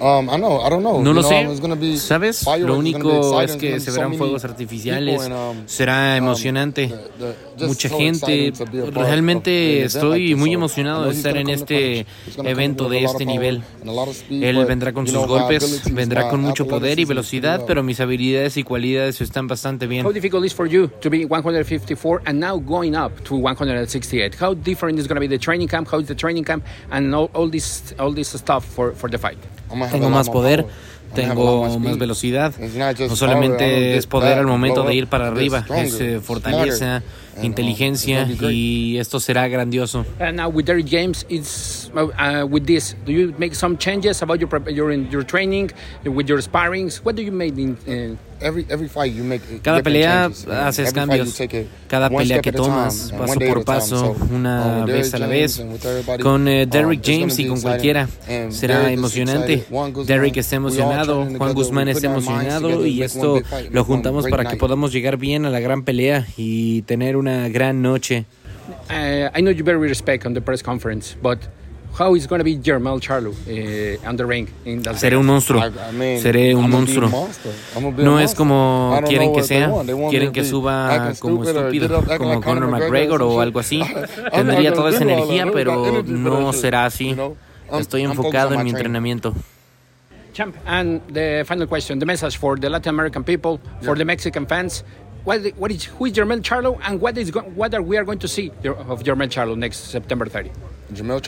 Um, 0.00 0.28
I 0.30 0.36
know, 0.36 0.60
I 0.60 0.68
don't 0.70 0.82
know. 0.82 1.00
No 1.02 1.10
You 1.10 1.14
lo 1.14 1.22
know, 1.22 1.30
sé. 1.30 1.76
be 1.80 1.96
¿Sabes? 1.96 2.44
fireworks, 2.44 2.66
Lo 2.68 2.78
único 2.78 3.40
es 3.42 3.56
que 3.56 3.80
se 3.80 3.86
so 3.86 3.92
verán 3.92 4.10
many 4.10 4.18
fuegos 4.18 4.42
people 4.42 4.52
artificiales. 4.52 5.22
and, 5.22 5.34
um, 5.34 5.56
Será 5.66 6.12
um, 6.12 6.24
emocionante. 6.24 6.88
the- 6.88 6.94
the- 7.24 7.34
just 7.58 7.68
Mucha 7.68 7.88
so 7.88 7.98
gente. 7.98 8.52
Realmente 8.92 9.82
estoy 9.84 10.34
muy 10.34 10.50
So, 10.50 10.54
emocionado 10.54 11.04
de 11.06 11.10
estar 11.10 11.36
en 11.36 11.48
este 11.48 12.06
evento 12.44 12.88
de 12.88 13.04
este 13.04 13.26
nivel. 13.26 13.62
Él 14.30 14.64
vendrá 14.66 14.92
con 14.92 15.06
sus 15.06 15.26
golpes, 15.26 15.82
vendrá 15.92 16.28
con 16.28 16.40
mucho 16.40 16.66
poder 16.66 16.98
y 17.00 17.04
velocidad, 17.04 17.64
pero 17.66 17.82
mis 17.82 17.98
habilidades 18.00 18.56
y 18.56 18.62
cualidades 18.62 19.20
están 19.20 19.46
bastante 19.48 19.86
bien. 19.86 20.06
How 20.06 20.12
difficult 20.12 20.44
is 20.44 20.54
for 20.54 20.68
you 20.68 20.88
to 21.00 21.10
be 21.10 21.24
154 21.26 22.22
and 22.26 22.38
now 22.38 22.58
going 22.60 22.94
up 22.94 23.12
to 23.24 23.34
168? 23.36 24.36
How 24.40 24.54
different 24.54 24.98
is 24.98 25.08
going 25.08 25.16
to 25.16 25.20
be 25.20 25.28
the 25.28 25.38
training 25.38 25.68
camp? 25.68 25.88
How 25.90 26.00
is 26.00 26.06
the 26.06 26.14
training 26.14 26.44
camp 26.44 26.64
and 26.90 27.12
all, 27.14 27.30
all 27.34 27.50
this 27.50 27.94
all 27.98 28.12
this 28.14 28.28
stuff 28.28 28.64
for, 28.64 28.92
for 28.92 29.10
the 29.10 29.18
fight? 29.18 29.38
Tengo 29.90 30.10
más 30.10 30.30
poder, 30.30 30.66
tengo 31.14 31.68
más 31.80 31.98
velocidad. 31.98 32.52
No 33.08 33.16
solamente 33.16 33.96
es 33.96 34.06
poder 34.06 34.38
al 34.38 34.46
and 34.46 34.46
momento 34.46 34.82
de 34.82 34.94
ir 34.94 35.06
para 35.06 35.28
arriba, 35.28 35.64
es 35.76 36.00
eh, 36.00 36.20
fortaleza, 36.20 37.02
inteligencia 37.42 38.28
y 38.50 38.98
esto 38.98 39.20
será 39.20 39.48
grandioso. 39.48 40.04
And 40.18 40.36
now 40.36 40.48
with 40.48 40.66
Derrick 40.66 40.86
James, 40.86 41.24
it's 41.28 41.90
uh, 41.94 42.08
uh, 42.18 42.46
with 42.46 42.66
this. 42.66 42.96
Do 43.06 43.12
you 43.12 43.34
make 43.38 43.54
some 43.54 43.76
changes 43.76 44.22
about 44.22 44.40
your 44.40 44.48
prep- 44.48 44.70
your 44.70 44.92
your 44.92 45.24
training 45.24 45.70
with 46.04 46.28
your 46.28 46.40
sparrings? 46.42 47.00
What 47.04 47.16
do 47.16 47.22
you 47.22 47.32
make 47.32 47.56
in? 47.56 47.76
Uh, 47.86 48.16
Every, 48.40 48.66
every 48.68 48.88
fight 48.88 49.12
you 49.14 49.24
make 49.24 49.42
Cada 49.62 49.82
pelea 49.82 50.26
haces 50.26 50.48
every 50.48 50.84
fight 50.84 50.94
cambios. 50.94 51.26
you 51.26 51.32
take 51.32 51.60
it 51.62 51.68
Cada 51.88 52.08
pelea 52.08 52.40
que 52.40 52.50
at 52.50 52.54
a 52.54 52.58
time, 52.58 52.68
tomas, 52.68 53.12
paso 53.16 53.40
por 53.40 53.64
paso, 53.64 54.14
So, 54.14 54.34
una 54.34 54.62
um, 54.62 54.84
with 54.84 54.92
vez 54.92 55.14
a 55.14 55.18
la 55.18 55.26
vez. 55.26 55.62
Con 56.22 56.46
eh, 56.46 56.64
um, 56.64 56.70
Derrick 56.70 57.02
James 57.04 57.38
y 57.38 57.48
con 57.48 57.60
cualquiera 57.60 58.08
será 58.50 58.92
emocionante. 58.92 59.64
Derrick 60.06 60.36
está 60.36 60.56
emocionado, 60.56 61.26
Juan 61.36 61.54
Guzmán 61.54 61.88
está 61.88 62.06
emocionado 62.06 62.86
y 62.86 63.02
esto 63.02 63.32
one 63.32 63.40
big 63.40 63.48
fight, 63.48 63.72
lo 63.72 63.84
juntamos 63.84 64.26
para 64.28 64.44
que 64.44 64.56
podamos 64.56 64.92
llegar 64.92 65.16
bien 65.16 65.44
a 65.44 65.50
la 65.50 65.60
gran 65.60 65.82
pelea 65.82 66.26
y 66.36 66.82
tener 66.82 67.16
una 67.16 67.48
gran 67.48 67.82
noche. 67.82 68.26
uh, 68.90 69.30
I 69.34 69.40
know 69.40 69.50
you 69.50 69.64
very 69.64 69.78
respect 69.78 70.26
on 70.26 70.34
the 70.34 70.40
press 70.40 70.62
conference, 70.62 71.16
but 71.20 71.38
how 71.98 72.14
is 72.14 72.26
going 72.28 72.38
to 72.38 72.44
be 72.44 72.56
Jermel 72.56 73.00
Charlo 73.00 73.32
uh, 73.32 74.08
on 74.08 74.16
the 74.16 74.24
ring 74.24 74.48
in 74.64 74.82
Las 74.84 75.00
Seré 75.00 75.16
un 75.16 75.26
monstruo. 75.26 75.60
I- 75.60 75.88
I 75.88 75.92
mean, 75.92 76.20
Seré 76.22 76.54
un 76.54 76.64
I'm 76.64 76.70
gonna 76.70 76.86
be 76.86 76.92
a 76.92 77.00
monstruo. 77.00 77.10
monster. 77.10 77.52
I'm 77.74 77.82
gonna 77.82 77.96
be 77.96 78.02
a 78.02 78.04
No 78.04 78.18
es 78.18 78.34
como 78.34 78.92
I 78.92 79.00
don't 79.00 79.08
quieren 79.08 79.26
know 79.28 79.34
que 79.34 79.40
what 79.40 79.48
they 79.48 79.58
sea. 79.58 79.68
want. 79.68 79.86
They 79.86 79.94
want 79.94 80.10
Quieren 80.12 80.32
que 80.32 80.40
to 80.40 80.44
be 80.44 80.48
suba 80.50 81.14
como 81.20 81.44
estúpido, 81.44 81.88
como 82.18 82.32
like 82.34 82.44
Conor 82.44 82.68
McGregor 82.68 82.70
McGregor 82.70 83.22
or 83.22 83.22
o 83.22 83.40
algo 83.40 83.58
así. 83.60 83.80
Tendría 84.32 84.70
gonna 84.70 84.72
toda 84.72 84.90
esa 84.90 85.02
energía, 85.02 85.50
pero 85.52 86.02
no 86.04 86.52
será 86.52 86.84
así. 86.86 87.16
Estoy 87.72 88.02
enfocado 88.02 88.48
on 88.54 88.60
en 88.60 88.64
mi 88.64 88.72
my 88.72 88.78
training. 88.78 88.96
entrenamiento. 88.96 89.34
Champ, 90.32 90.54
and 90.66 91.00
the 91.12 91.42
final 91.46 91.66
question, 91.66 91.98
the 91.98 92.06
message 92.06 92.36
for 92.36 92.56
the 92.56 92.70
Latin 92.70 92.90
American 92.94 93.24
people, 93.24 93.58
for 93.82 93.96
the 93.96 94.04
Mexican 94.04 94.46
fans. 94.46 94.84
What, 95.24 95.40
what 95.58 95.70
is 95.72 95.84
who 95.84 96.06
is 96.06 96.12
Jermel 96.12 96.40
Charlo, 96.42 96.78
and 96.84 97.00
what 97.00 97.18
is 97.18 97.30
go, 97.32 97.40
what 97.40 97.74
are 97.74 97.82
we 97.82 97.98
are 97.98 98.04
going 98.04 98.20
to 98.20 98.28
see 98.28 98.50
of 98.64 99.02
Jermel 99.02 99.28
Charlo 99.28 99.56
next 99.58 99.90
September 99.90 100.26
30? 100.26 100.50
Jamel 100.96 101.20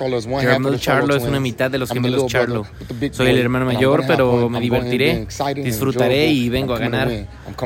Charlo 0.79 1.17
es 1.17 1.23
una 1.25 1.41
mitad 1.41 1.71
de 1.71 1.79
los 1.79 1.91
gemelos 1.91 2.27
Charlo. 2.27 2.67
Soy 3.13 3.29
el 3.29 3.39
hermano 3.39 3.67
mayor, 3.67 4.05
pero 4.07 4.49
me 4.49 4.61
divertiré, 4.61 5.27
disfrutaré 5.57 6.29
y 6.29 6.49
vengo 6.49 6.75
a 6.75 6.79
ganar. 6.79 7.11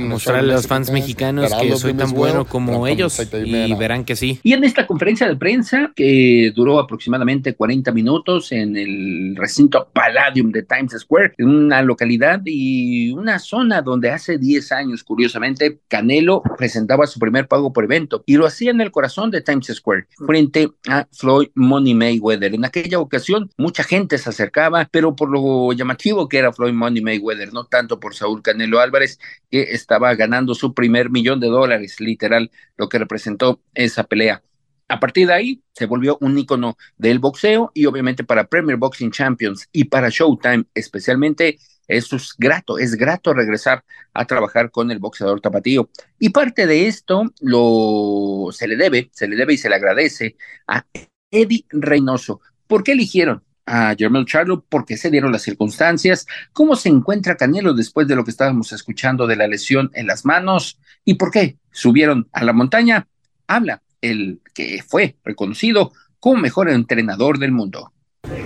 Mostrarle 0.00 0.52
a 0.52 0.56
los 0.56 0.66
fans 0.66 0.90
Mexican 0.90 1.36
fans 1.36 1.50
mexicanos 1.50 1.54
que 1.60 1.76
soy 1.76 1.94
tan 1.94 2.08
as 2.08 2.12
bueno 2.12 2.44
como 2.46 2.86
ellos 2.86 3.20
y 3.32 3.74
verán 3.74 4.04
que 4.04 4.16
sí. 4.16 4.40
Y 4.42 4.52
en 4.52 4.64
esta 4.64 4.86
conferencia 4.86 5.28
de 5.28 5.36
prensa, 5.36 5.92
que 5.94 6.52
duró 6.54 6.78
aproximadamente 6.78 7.54
40 7.54 7.92
minutos 7.92 8.50
en 8.52 8.76
el 8.76 9.36
recinto 9.36 9.88
Palladium 9.92 10.50
de 10.50 10.62
Times 10.62 10.92
Square, 10.98 11.34
en 11.38 11.48
una 11.48 11.82
localidad 11.82 12.40
y 12.44 13.12
una 13.12 13.38
zona 13.38 13.82
donde 13.82 14.10
hace 14.10 14.38
10 14.38 14.72
años, 14.72 15.04
curiosamente, 15.04 15.78
Canelo 15.88 16.42
presentaba 16.56 17.06
su 17.06 17.18
primer 17.20 17.46
pago 17.46 17.72
por 17.72 17.84
evento 17.84 18.24
y 18.26 18.36
lo 18.36 18.46
hacía 18.46 18.70
en 18.70 18.80
el 18.80 18.90
corazón 18.90 19.30
de 19.30 19.42
Times 19.42 19.66
Square, 19.66 20.06
frente 20.26 20.70
a 20.88 21.06
Floyd 21.12 21.48
Money 21.54 21.83
Money 21.84 21.94
Mayweather. 21.94 22.54
En 22.54 22.64
aquella 22.64 22.98
ocasión 22.98 23.50
mucha 23.58 23.84
gente 23.84 24.16
se 24.16 24.30
acercaba, 24.30 24.88
pero 24.90 25.14
por 25.14 25.30
lo 25.30 25.72
llamativo 25.72 26.28
que 26.28 26.38
era 26.38 26.52
Floyd 26.52 26.72
Money 26.72 27.02
Mayweather, 27.02 27.52
no 27.52 27.66
tanto 27.66 28.00
por 28.00 28.14
Saúl 28.14 28.42
Canelo 28.42 28.80
Álvarez, 28.80 29.18
que 29.50 29.74
estaba 29.74 30.14
ganando 30.14 30.54
su 30.54 30.72
primer 30.72 31.10
millón 31.10 31.40
de 31.40 31.48
dólares, 31.48 32.00
literal, 32.00 32.50
lo 32.78 32.88
que 32.88 32.98
representó 32.98 33.60
esa 33.74 34.04
pelea. 34.04 34.42
A 34.88 34.98
partir 34.98 35.26
de 35.26 35.34
ahí 35.34 35.62
se 35.74 35.86
volvió 35.86 36.16
un 36.20 36.38
ícono 36.38 36.76
del 36.96 37.18
boxeo 37.18 37.70
y 37.74 37.86
obviamente 37.86 38.24
para 38.24 38.46
Premier 38.46 38.78
Boxing 38.78 39.10
Champions 39.10 39.68
y 39.72 39.84
para 39.84 40.08
Showtime 40.08 40.64
especialmente 40.74 41.58
eso 41.86 42.16
es 42.16 42.34
grato, 42.38 42.78
es 42.78 42.94
grato 42.94 43.34
regresar 43.34 43.84
a 44.14 44.24
trabajar 44.24 44.70
con 44.70 44.90
el 44.90 44.98
boxeador 44.98 45.40
tapatío. 45.42 45.90
Y 46.18 46.30
parte 46.30 46.66
de 46.66 46.86
esto 46.86 47.24
lo 47.40 48.48
se 48.52 48.68
le 48.68 48.76
debe, 48.76 49.10
se 49.12 49.28
le 49.28 49.36
debe 49.36 49.54
y 49.54 49.58
se 49.58 49.68
le 49.68 49.74
agradece 49.74 50.36
a 50.66 50.86
Eddie 51.34 51.66
Reynoso. 51.70 52.40
¿Por 52.66 52.82
qué 52.82 52.92
eligieron 52.92 53.42
a 53.66 53.94
Jermel 53.98 54.24
Charlo? 54.24 54.62
¿Por 54.62 54.84
qué 54.84 54.96
se 54.96 55.10
dieron 55.10 55.32
las 55.32 55.42
circunstancias? 55.42 56.26
¿Cómo 56.52 56.76
se 56.76 56.88
encuentra 56.88 57.36
Canelo 57.36 57.74
después 57.74 58.06
de 58.06 58.16
lo 58.16 58.24
que 58.24 58.30
estábamos 58.30 58.72
escuchando 58.72 59.26
de 59.26 59.36
la 59.36 59.48
lesión 59.48 59.90
en 59.94 60.06
las 60.06 60.24
manos? 60.24 60.78
¿Y 61.04 61.14
por 61.14 61.30
qué 61.30 61.58
subieron 61.72 62.28
a 62.32 62.44
la 62.44 62.52
montaña? 62.52 63.08
Habla 63.46 63.82
el 64.00 64.40
que 64.54 64.82
fue 64.86 65.16
reconocido 65.24 65.92
como 66.20 66.40
mejor 66.40 66.70
entrenador 66.70 67.38
del 67.38 67.52
mundo. 67.52 67.92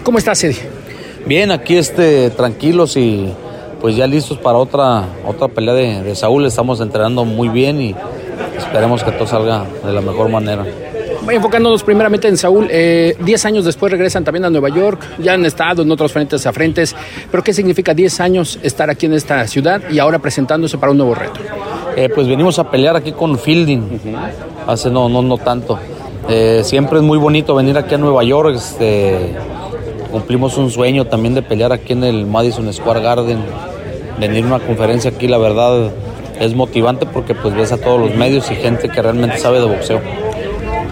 ¿Cómo 0.03 0.19
estás, 0.19 0.43
Eddie? 0.43 0.59
Bien, 1.27 1.51
aquí 1.51 1.77
este, 1.77 2.31
tranquilos 2.31 2.97
y 2.97 3.33
pues 3.81 3.97
ya 3.97 4.07
listos 4.07 4.39
para 4.39 4.59
otra, 4.59 5.07
otra 5.27 5.49
pelea 5.49 5.75
de, 5.75 6.15
Saúl. 6.17 6.47
Estamos 6.47 6.81
entrenando 6.81 7.25
muy 7.25 7.49
bien 7.49 7.81
y 7.81 7.95
esperemos 8.57 9.05
que 9.05 9.13
todo 9.13 9.27
salga 9.27 9.65
de 9.85 9.93
la 9.93 10.01
mejor 10.01 10.31
manera. 10.31 10.65
Enfocándonos 11.31 11.83
primeramente 11.83 12.27
en 12.27 12.37
Saúl, 12.39 12.69
eh, 12.71 13.15
10 13.21 13.45
años 13.45 13.65
después 13.65 13.93
regresan 13.93 14.25
también 14.25 14.47
a 14.47 14.51
Nueva 14.51 14.71
York, 14.71 15.01
ya 15.19 15.35
han 15.35 15.45
estado 15.45 15.83
en 15.83 15.91
otros 15.91 16.11
frentes 16.13 16.47
a 16.47 16.53
frentes, 16.53 16.97
pero 17.31 17.43
¿qué 17.45 17.53
significa 17.53 17.93
10 17.93 18.21
años 18.21 18.59
estar 18.63 18.89
aquí 18.89 19.07
en 19.07 19.13
esta 19.13 19.47
ciudad 19.47 19.83
y 19.91 19.99
ahora 19.99 20.19
presentándose 20.19 20.79
para 20.79 20.93
un 20.93 20.99
nuevo 20.99 21.15
reto? 21.15 21.41
Eh, 21.97 22.09
pues 22.15 22.27
venimos 22.29 22.59
a 22.59 22.71
pelear 22.71 22.97
aquí 22.97 23.13
con 23.13 23.39
Fielding, 23.39 24.01
hace 24.67 24.91
no, 24.91 25.09
no, 25.09 25.21
no 25.21 25.37
tanto. 25.37 25.79
Eh, 26.29 26.63
siempre 26.65 26.99
es 26.99 27.05
muy 27.05 27.19
bonito 27.19 27.55
venir 27.55 27.77
aquí 27.77 27.95
a 27.95 27.99
Nueva 27.99 28.25
York, 28.25 28.55
este, 28.57 29.35
cumplimos 30.11 30.57
un 30.57 30.71
sueño 30.71 31.07
también 31.07 31.35
de 31.35 31.43
pelear 31.43 31.73
aquí 31.73 31.93
en 31.93 32.05
el 32.05 32.27
Madison 32.27 32.73
Square 32.73 33.03
Garden, 33.03 33.41
venir 34.19 34.45
a 34.45 34.47
una 34.47 34.61
conferencia 34.61 35.11
aquí, 35.11 35.29
la 35.29 35.39
verdad 35.39 35.91
es 36.41 36.55
motivante 36.55 37.05
porque 37.05 37.35
pues 37.35 37.55
ves 37.55 37.73
a 37.73 37.79
todos 37.79 38.01
los 38.01 38.15
medios 38.15 38.51
y 38.51 38.55
gente 38.55 38.89
que 38.89 39.03
realmente 39.03 39.39
sabe 39.39 39.61
de 39.61 39.67
boxeo. 39.67 40.01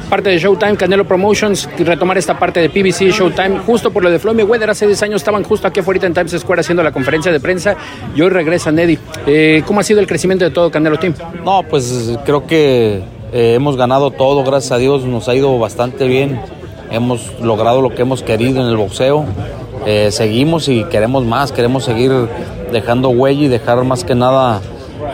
Parte 0.09 0.31
de 0.31 0.39
Showtime, 0.39 0.77
Canelo 0.77 1.05
Promotions, 1.05 1.69
retomar 1.79 2.17
esta 2.17 2.39
parte 2.39 2.61
de 2.61 2.69
PBC 2.69 3.11
Showtime, 3.11 3.59
justo 3.61 3.91
por 3.91 4.03
lo 4.03 4.11
de 4.11 4.19
Floyd 4.19 4.37
Mayweather, 4.37 4.71
hace 4.71 4.87
10 4.87 5.03
años 5.03 5.17
estaban 5.23 5.43
justo 5.43 5.67
aquí 5.67 5.81
afuera 5.81 6.07
en 6.07 6.15
Times 6.15 6.33
Square 6.39 6.61
haciendo 6.61 6.83
la 6.83 6.93
conferencia 6.93 7.33
de 7.33 7.41
prensa 7.41 7.77
y 8.15 8.23
hoy 8.23 8.31
regresan 8.31 8.79
Eddie. 8.79 8.99
Eh, 9.27 9.63
¿Cómo 9.67 9.81
ha 9.81 9.83
sido 9.83 10.01
el 10.01 10.07
crecimiento 10.07 10.45
de 10.45 10.51
todo 10.51 10.71
Canelo 10.71 10.99
Team? 10.99 11.15
No, 11.45 11.63
pues 11.65 12.17
creo 12.25 12.47
que 12.47 13.03
eh, 13.33 13.55
hemos 13.55 13.77
ganado 13.77 14.11
todo, 14.11 14.45
gracias 14.45 14.73
a 14.73 14.79
Dios, 14.79 15.05
nos 15.05 15.29
ha 15.29 15.35
ido 15.35 15.59
bastante 15.59 16.07
bien 16.07 16.39
hemos 16.91 17.41
logrado 17.41 17.83
lo 17.83 17.91
que 17.95 18.03
hemos 18.03 18.23
querido 18.23 18.63
en 18.63 18.69
el 18.69 18.77
boxeo. 18.77 19.25
Eh, 19.87 20.11
seguimos 20.11 20.69
y 20.69 20.85
queremos 20.85 21.25
más, 21.25 21.53
queremos 21.53 21.85
seguir 21.85 22.13
dejando 22.73 23.11
huella 23.11 23.43
y 23.43 23.49
dejar 23.49 23.83
más 23.85 24.05
que 24.05 24.15
nada 24.15 24.61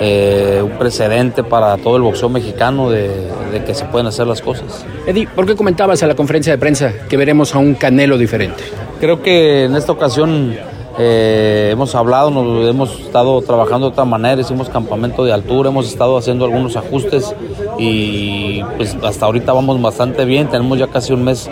eh, 0.00 0.60
un 0.62 0.72
precedente 0.72 1.44
para 1.44 1.76
todo 1.76 1.96
el 1.96 2.02
boxeo 2.02 2.28
mexicano 2.28 2.90
de, 2.90 3.30
que 3.66 3.74
se 3.74 3.84
pueden 3.86 4.06
hacer 4.06 4.26
las 4.26 4.40
cosas. 4.40 4.84
Eddie, 5.06 5.28
¿por 5.28 5.46
qué 5.46 5.54
comentabas 5.54 6.02
en 6.02 6.08
la 6.08 6.14
conferencia 6.14 6.52
de 6.52 6.58
prensa 6.58 6.92
que 7.08 7.16
veremos 7.16 7.54
a 7.54 7.58
un 7.58 7.74
Canelo 7.74 8.18
diferente? 8.18 8.62
Creo 9.00 9.22
que 9.22 9.64
en 9.64 9.76
esta 9.76 9.92
ocasión 9.92 10.56
eh, 10.98 11.70
hemos 11.72 11.94
hablado, 11.94 12.30
nos, 12.30 12.68
hemos 12.68 13.00
estado 13.00 13.40
trabajando 13.42 13.86
de 13.86 13.92
otra 13.92 14.04
manera, 14.04 14.40
hicimos 14.40 14.68
campamento 14.68 15.24
de 15.24 15.32
altura, 15.32 15.70
hemos 15.70 15.88
estado 15.88 16.16
haciendo 16.16 16.44
algunos 16.44 16.76
ajustes 16.76 17.34
y 17.78 18.62
pues 18.76 18.96
hasta 19.02 19.26
ahorita 19.26 19.52
vamos 19.52 19.80
bastante 19.80 20.24
bien, 20.24 20.48
tenemos 20.48 20.78
ya 20.78 20.86
casi 20.86 21.12
un 21.12 21.24
mes 21.24 21.48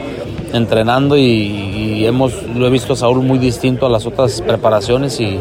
entrenando 0.52 1.16
y, 1.16 2.04
hemos, 2.04 2.42
lo 2.54 2.66
he 2.66 2.70
visto 2.70 2.94
a 2.94 2.96
Saúl 2.96 3.22
muy 3.22 3.38
distinto 3.38 3.86
a 3.86 3.90
las 3.90 4.06
otras 4.06 4.40
preparaciones 4.40 5.20
y, 5.20 5.38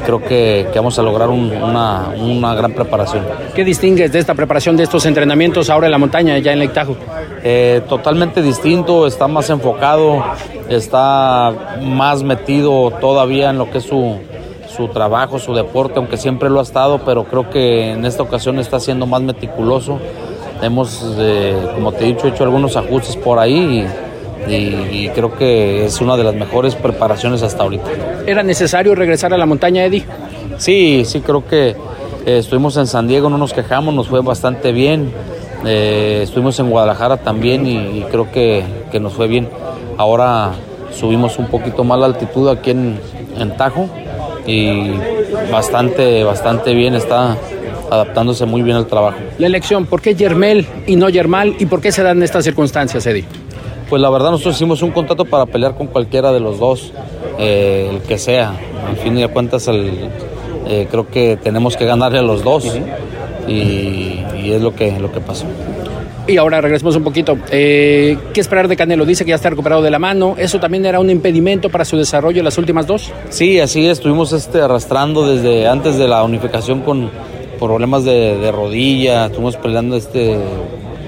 creo 0.00 0.20
que, 0.20 0.66
vamos 0.74 0.98
a 0.98 1.02
lograr 1.02 1.28
una, 1.28 2.54
gran 2.54 2.72
preparación. 2.72 3.24
¿Qué 3.54 3.64
distingues 3.64 4.12
de 4.12 4.18
esta 4.18 4.34
preparación, 4.34 4.76
de 4.76 4.84
estos 4.84 5.06
entrenamientos 5.06 5.70
ahora 5.70 5.86
en 5.86 5.92
la 5.92 5.98
montaña, 5.98 6.38
ya 6.38 6.52
en 6.52 6.58
Lake 6.58 6.72
Tahoe? 6.72 6.96
Eh, 7.42 7.82
totalmente 7.88 8.42
distinto, 8.42 9.06
está 9.06 9.28
más 9.28 9.50
enfocado, 9.50 10.24
está 10.68 11.52
más 11.82 12.22
metido 12.22 12.90
todavía 13.00 13.50
en 13.50 13.58
lo 13.58 13.70
que 13.70 13.78
es 13.78 13.84
su, 13.84 14.18
su 14.74 14.88
trabajo, 14.88 15.38
su 15.38 15.54
deporte, 15.54 15.94
aunque 15.98 16.16
siempre 16.16 16.50
lo 16.50 16.60
ha 16.60 16.62
estado, 16.62 17.00
pero 17.04 17.24
creo 17.24 17.50
que 17.50 17.92
en 17.92 18.04
esta 18.04 18.22
ocasión 18.22 18.58
está 18.58 18.80
siendo 18.80 19.06
más 19.06 19.22
meticuloso. 19.22 19.98
Hemos, 20.62 21.04
eh, 21.18 21.56
como 21.74 21.92
te 21.92 22.04
he 22.04 22.06
dicho, 22.08 22.28
hecho 22.28 22.44
algunos 22.44 22.76
ajustes 22.76 23.16
por 23.16 23.38
ahí 23.38 23.84
y, 23.84 23.86
creo 25.14 25.36
que 25.36 25.86
es 25.86 26.00
una 26.00 26.16
de 26.16 26.24
las 26.24 26.34
mejores 26.34 26.74
preparaciones 26.74 27.42
hasta 27.42 27.62
ahorita. 27.62 27.90
¿Era 28.26 28.42
necesario 28.42 28.94
regresar 28.94 29.32
a 29.32 29.38
la 29.38 29.46
montaña, 29.46 29.84
Eddie? 29.84 30.04
Sí, 30.58 31.04
sí, 31.04 31.20
creo 31.20 31.46
que 31.46 31.70
eh, 31.70 32.38
estuvimos 32.38 32.76
en 32.76 32.86
San 32.86 33.08
Diego, 33.08 33.30
no 33.30 33.38
nos 33.38 33.52
quejamos, 33.52 33.94
nos 33.94 34.08
fue 34.08 34.20
bastante 34.20 34.72
bien. 34.72 35.12
Eh, 35.64 36.20
estuvimos 36.22 36.58
en 36.58 36.70
Guadalajara 36.70 37.18
también 37.18 37.66
y, 37.66 38.02
creo 38.10 38.30
que, 38.30 38.64
que, 38.90 39.00
nos 39.00 39.12
fue 39.12 39.28
bien. 39.28 39.48
Ahora 39.96 40.52
subimos 40.92 41.38
un 41.38 41.46
poquito 41.46 41.84
más 41.84 41.98
la 41.98 42.06
altitud 42.06 42.48
aquí 42.48 42.70
en, 42.70 42.98
en 43.38 43.56
Tajo 43.56 43.88
y 44.46 44.90
bastante, 45.50 46.24
bastante 46.24 46.74
bien, 46.74 46.94
está 46.94 47.36
adaptándose 47.90 48.46
muy 48.46 48.62
bien 48.62 48.76
al 48.76 48.86
trabajo. 48.86 49.18
La 49.38 49.46
elección, 49.46 49.86
¿por 49.86 50.00
qué 50.00 50.14
Yermel 50.14 50.66
y 50.86 50.96
no 50.96 51.08
Yermal 51.08 51.56
y 51.58 51.66
por 51.66 51.80
qué 51.80 51.92
se 51.92 52.02
dan 52.02 52.22
estas 52.22 52.44
circunstancias, 52.44 53.06
Eddie? 53.06 53.24
Pues 53.92 54.00
la 54.00 54.08
verdad 54.08 54.30
nosotros 54.30 54.54
hicimos 54.54 54.80
un 54.80 54.90
contrato 54.90 55.26
para 55.26 55.44
pelear 55.44 55.74
con 55.74 55.86
cualquiera 55.86 56.32
de 56.32 56.40
los 56.40 56.58
dos, 56.58 56.94
eh, 57.38 57.90
el 57.90 58.00
que 58.00 58.16
sea. 58.16 58.54
Al 58.88 58.96
fin 58.96 59.18
y 59.18 59.22
al 59.22 59.30
cuentas 59.30 59.68
el, 59.68 60.08
eh, 60.66 60.86
creo 60.90 61.10
que 61.10 61.36
tenemos 61.36 61.76
que 61.76 61.84
ganarle 61.84 62.18
a 62.18 62.22
los 62.22 62.42
dos 62.42 62.74
y, 63.46 63.52
y, 63.52 64.50
es 64.50 64.62
lo 64.62 64.74
que, 64.74 64.98
lo 64.98 65.12
que 65.12 65.20
pasó. 65.20 65.44
Y 66.26 66.38
ahora 66.38 66.62
regresemos 66.62 66.96
un 66.96 67.04
poquito. 67.04 67.36
Eh, 67.50 68.16
¿Qué 68.32 68.40
esperar 68.40 68.66
de 68.66 68.76
Canelo? 68.76 69.04
Dice 69.04 69.26
que 69.26 69.28
ya 69.28 69.34
está 69.34 69.50
recuperado 69.50 69.82
de 69.82 69.90
la 69.90 69.98
mano. 69.98 70.36
¿Eso 70.38 70.58
también 70.58 70.86
era 70.86 70.98
un 70.98 71.10
impedimento 71.10 71.68
para 71.68 71.84
su 71.84 71.98
desarrollo 71.98 72.38
en 72.38 72.46
las 72.46 72.56
últimas 72.56 72.86
dos? 72.86 73.12
Sí, 73.28 73.60
así 73.60 73.84
es. 73.84 73.98
Estuvimos 73.98 74.32
este, 74.32 74.62
arrastrando 74.62 75.28
desde 75.28 75.68
antes 75.68 75.98
de 75.98 76.08
la 76.08 76.24
unificación 76.24 76.80
con 76.80 77.10
problemas 77.58 78.04
de, 78.04 78.50
rodilla. 78.52 79.26
Estuvimos 79.26 79.58
peleando 79.58 79.96
este, 79.96 80.38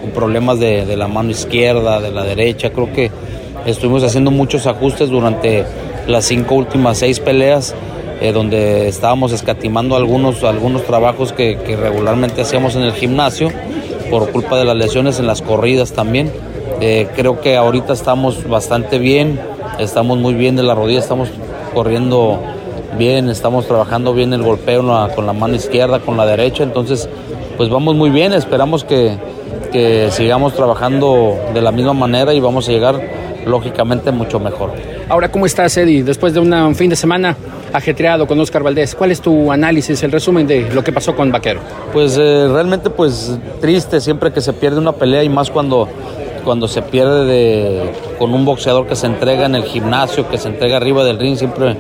con 0.05 0.11
problemas 0.11 0.61
de, 0.61 0.97
la 0.97 1.09
mano 1.09 1.31
izquierda, 1.31 1.99
de 1.99 2.11
la 2.11 2.25
derecha. 2.25 2.71
Creo 2.71 2.93
que 2.93 3.11
estuvimos 3.65 4.05
haciendo 4.05 4.31
muchos 4.31 4.67
ajustes 4.67 5.09
durante 5.09 5.65
las 6.07 6.27
cinco 6.27 6.57
últimas 6.57 6.99
seis 6.99 7.21
peleas. 7.21 7.75
Eh, 8.21 8.33
donde 8.33 8.87
estábamos 8.87 9.33
escatimando 9.33 9.97
algunos, 9.97 10.45
algunos 10.45 10.85
trabajos 10.85 11.33
que, 11.33 11.59
que 11.59 11.77
regularmente 11.77 12.43
hacíamos 12.43 12.77
en 12.77 12.83
el 12.83 12.93
gimnasio 12.93 13.51
por 14.09 14.31
culpa 14.31 14.57
de 14.57 14.65
las 14.65 14.77
lesiones 14.77 15.19
en 15.19 15.27
las 15.27 15.43
corridas 15.43 15.93
también. 15.93 16.31
Eh, 16.81 17.09
creo 17.17 17.41
que 17.41 17.57
ahorita 17.57 17.93
estamos 17.93 18.49
bastante 18.49 18.99
bien, 18.99 19.41
estamos 19.81 20.19
muy 20.19 20.35
bien 20.35 20.55
de 20.55 20.63
la 20.63 20.77
rodilla, 20.77 21.01
estamos 21.01 21.29
corriendo 21.75 22.39
bien, 22.97 23.29
estamos 23.29 23.67
trabajando 23.67 24.15
bien 24.15 24.33
el 24.33 24.43
golpeo 24.43 24.85
con 25.15 25.27
la 25.27 25.33
mano 25.33 25.57
izquierda, 25.57 25.99
con 25.99 26.17
la 26.17 26.25
derecha, 26.25 26.63
entonces 26.63 27.09
pues 27.57 27.69
vamos 27.69 27.95
muy 27.97 28.11
bien, 28.11 28.33
esperamos 28.33 28.85
que, 28.85 29.19
que 29.73 30.11
sigamos 30.11 30.55
trabajando 30.55 31.39
de 31.53 31.61
la 31.61 31.73
misma 31.73 31.93
manera 31.93 32.33
y 32.35 32.41
vamos 32.41 32.69
a 32.69 32.73
llegar 32.73 33.01
lógicamente 33.47 34.11
mucho 34.11 34.39
mejor. 34.41 34.73
Ahora, 35.09 35.31
¿cómo 35.31 35.47
estás, 35.47 35.77
Eddie? 35.77 36.03
Después 36.03 36.33
de 36.33 36.41
un 36.41 36.75
fin 36.75 36.89
de 36.89 36.97
semana 36.97 37.37
ajetreado 37.73 38.27
con 38.27 38.39
Oscar 38.41 38.63
Valdés, 38.63 38.95
¿cuál 38.95 39.11
es 39.11 39.21
tu 39.21 39.51
análisis, 39.51 40.03
el 40.03 40.13
resumen 40.13 40.47
de 40.47 40.71
lo 40.73 40.83
que 40.83 40.93
pasó 40.93 41.15
con 41.15 41.31
Vaquero? 41.31 41.61
Pues 41.93 42.17
eh, 42.19 42.49
realmente, 42.51 42.89
pues 42.89 43.39
triste 43.61 44.01
siempre 44.01 44.33
que 44.33 44.41
se 44.41 44.53
pierde 44.53 44.79
una 44.79 44.93
pelea 44.93 45.23
y 45.25 45.29
más 45.29 45.51
cuando, 45.51 45.89
cuando 46.45 46.69
se 46.69 46.83
pierde 46.83 47.25
de, 47.27 47.93
con 48.19 48.33
un 48.33 48.45
boxeador 48.45 48.87
que 48.87 48.97
se 48.97 49.07
entrega 49.07 49.47
en 49.47 49.57
el 49.57 49.65
gimnasio, 49.65 50.29
que 50.29 50.39
se 50.39 50.49
entrega 50.49 50.77
arriba 50.77 51.05
del 51.05 51.19
ring, 51.19 51.37
siempre 51.37 51.77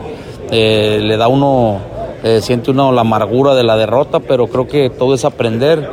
eh, 0.50 0.98
le 1.00 1.16
da 1.16 1.28
uno, 1.28 1.78
eh, 2.22 2.40
siente 2.42 2.70
uno 2.72 2.92
la 2.92 3.02
amargura 3.02 3.54
de 3.54 3.62
la 3.62 3.76
derrota, 3.76 4.20
pero 4.20 4.48
creo 4.48 4.66
que 4.66 4.90
todo 4.90 5.14
es 5.14 5.24
aprender. 5.24 5.88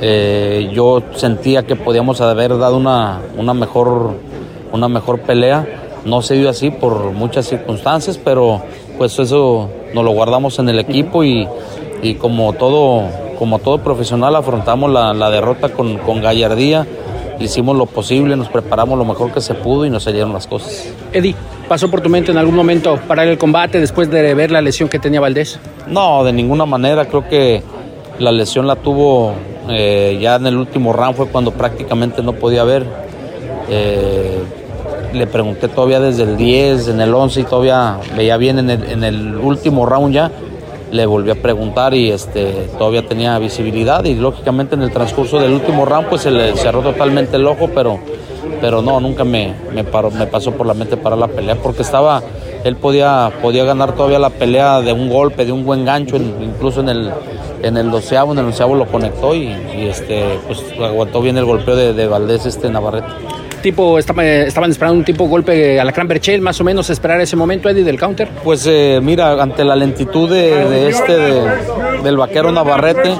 Yo 0.00 1.02
sentía 1.14 1.64
que 1.64 1.76
podíamos 1.76 2.20
haber 2.20 2.56
dado 2.56 2.76
una, 2.76 3.20
una 3.36 3.54
mejor 3.54 4.14
una 4.72 4.88
mejor 4.88 5.20
pelea. 5.20 5.66
No 6.04 6.22
se 6.22 6.34
dio 6.34 6.48
así 6.48 6.70
por 6.70 7.12
muchas 7.12 7.46
circunstancias, 7.46 8.18
pero 8.22 8.62
pues 8.96 9.18
eso 9.18 9.68
nos 9.94 10.04
lo 10.04 10.10
guardamos 10.10 10.58
en 10.58 10.68
el 10.68 10.78
equipo 10.78 11.24
y, 11.24 11.46
como, 12.20 12.52
todo, 12.52 13.02
como 13.38 13.58
todo 13.58 13.78
profesional 13.78 14.36
afrontamos 14.36 14.90
la, 14.90 15.30
derrota 15.30 15.68
con, 15.70 15.98
gallardía 16.20 16.86
hicimos 17.40 17.76
lo 17.76 17.86
posible, 17.86 18.34
nos 18.34 18.48
preparamos 18.48 18.98
lo 18.98 19.04
mejor 19.04 19.32
que 19.32 19.40
se 19.40 19.54
pudo 19.54 19.86
y 19.86 19.90
nos 19.90 20.02
salieron 20.02 20.32
las 20.32 20.48
cosas. 20.48 20.92
Eddie, 21.12 21.36
¿pasó 21.68 21.88
por 21.88 22.00
tu 22.00 22.08
mente 22.08 22.32
en 22.32 22.38
algún 22.38 22.56
momento 22.56 22.98
parar 23.06 23.28
el 23.28 23.38
combate 23.38 23.78
después 23.78 24.10
de 24.10 24.34
ver 24.34 24.50
la 24.50 24.60
lesión 24.60 24.88
que 24.88 24.98
tenía 24.98 25.20
Valdés? 25.20 25.60
No, 25.86 26.24
de 26.24 26.32
ninguna 26.32 26.66
manera, 26.66 27.04
creo 27.04 27.28
que 27.28 27.62
la 28.18 28.32
lesión 28.32 28.66
la 28.66 28.74
tuvo 28.74 29.34
eh, 29.70 30.18
ya 30.20 30.36
en 30.36 30.46
el 30.46 30.56
último 30.56 30.92
round, 30.92 31.16
fue 31.16 31.28
cuando 31.28 31.50
prácticamente 31.52 32.22
no 32.22 32.32
podía 32.32 32.64
ver. 32.64 32.84
Eh, 33.68 34.38
le 35.12 35.26
pregunté 35.26 35.68
todavía 35.68 36.00
desde 36.00 36.22
el 36.24 36.36
10, 36.36 36.88
en 36.88 37.00
el 37.00 37.14
11 37.14 37.40
y 37.40 37.44
todavía 37.44 37.98
veía 38.16 38.36
bien 38.36 38.58
en 38.58 39.04
el, 39.04 39.36
último 39.36 39.86
round 39.86 40.14
ya. 40.14 40.30
Le 40.90 41.04
volví 41.04 41.30
a 41.30 41.34
preguntar 41.34 41.92
y 41.92 42.10
este, 42.10 42.68
todavía 42.78 43.06
tenía 43.06 43.38
visibilidad 43.38 44.04
y 44.04 44.14
lógicamente 44.14 44.74
en 44.74 44.82
el 44.82 44.90
transcurso 44.90 45.38
del 45.38 45.52
último 45.52 45.84
round 45.84 46.08
pues 46.08 46.22
se 46.22 46.30
le 46.30 46.56
cerró 46.56 46.80
totalmente 46.80 47.36
el 47.36 47.46
ojo, 47.46 47.68
pero, 47.74 47.98
pero 48.60 48.80
no, 48.80 48.98
nunca 48.98 49.22
me, 49.24 49.54
me, 49.74 49.82
me 49.82 50.26
pasó 50.26 50.52
por 50.52 50.66
la 50.66 50.72
mente 50.72 50.96
para 50.96 51.14
la 51.14 51.28
pelea 51.28 51.56
porque 51.56 51.82
estaba, 51.82 52.22
él 52.64 52.76
podía, 52.76 53.30
podía 53.40 53.64
ganar 53.64 53.94
todavía 53.94 54.18
la 54.18 54.30
pelea 54.30 54.80
de 54.80 54.92
un 54.92 55.08
golpe, 55.08 55.44
de 55.44 55.52
un 55.52 55.64
buen 55.64 55.84
gancho, 55.84 56.16
incluso 56.16 56.80
en 56.80 56.88
el, 56.88 57.10
en 57.62 57.76
el 57.76 57.90
doceavo, 57.90 58.32
en 58.32 58.38
el 58.38 58.46
doceavo 58.46 58.74
lo 58.74 58.86
conectó 58.86 59.34
y, 59.34 59.54
y 59.76 59.86
este, 59.88 60.38
pues 60.46 60.62
aguantó 60.80 61.20
bien 61.20 61.36
el 61.38 61.44
golpeo 61.44 61.76
de, 61.76 61.92
de 61.92 62.06
Valdés 62.06 62.46
este 62.46 62.70
Navarrete 62.70 63.08
tipo 63.58 63.98
estaban 63.98 64.70
esperando 64.70 64.98
un 64.98 65.04
tipo 65.04 65.26
golpe 65.26 65.80
a 65.80 65.84
la 65.84 65.92
Berchel, 65.92 66.40
más 66.40 66.60
o 66.60 66.64
menos 66.64 66.90
esperar 66.90 67.20
ese 67.20 67.36
momento, 67.36 67.68
Eddie, 67.68 67.84
del 67.84 67.98
counter? 67.98 68.28
Pues 68.44 68.66
eh, 68.66 69.00
mira, 69.02 69.42
ante 69.42 69.64
la 69.64 69.76
lentitud 69.76 70.30
de, 70.30 70.88
este, 70.88 71.16
del 72.02 72.16
vaquero 72.16 72.52
Navarrete, 72.52 73.14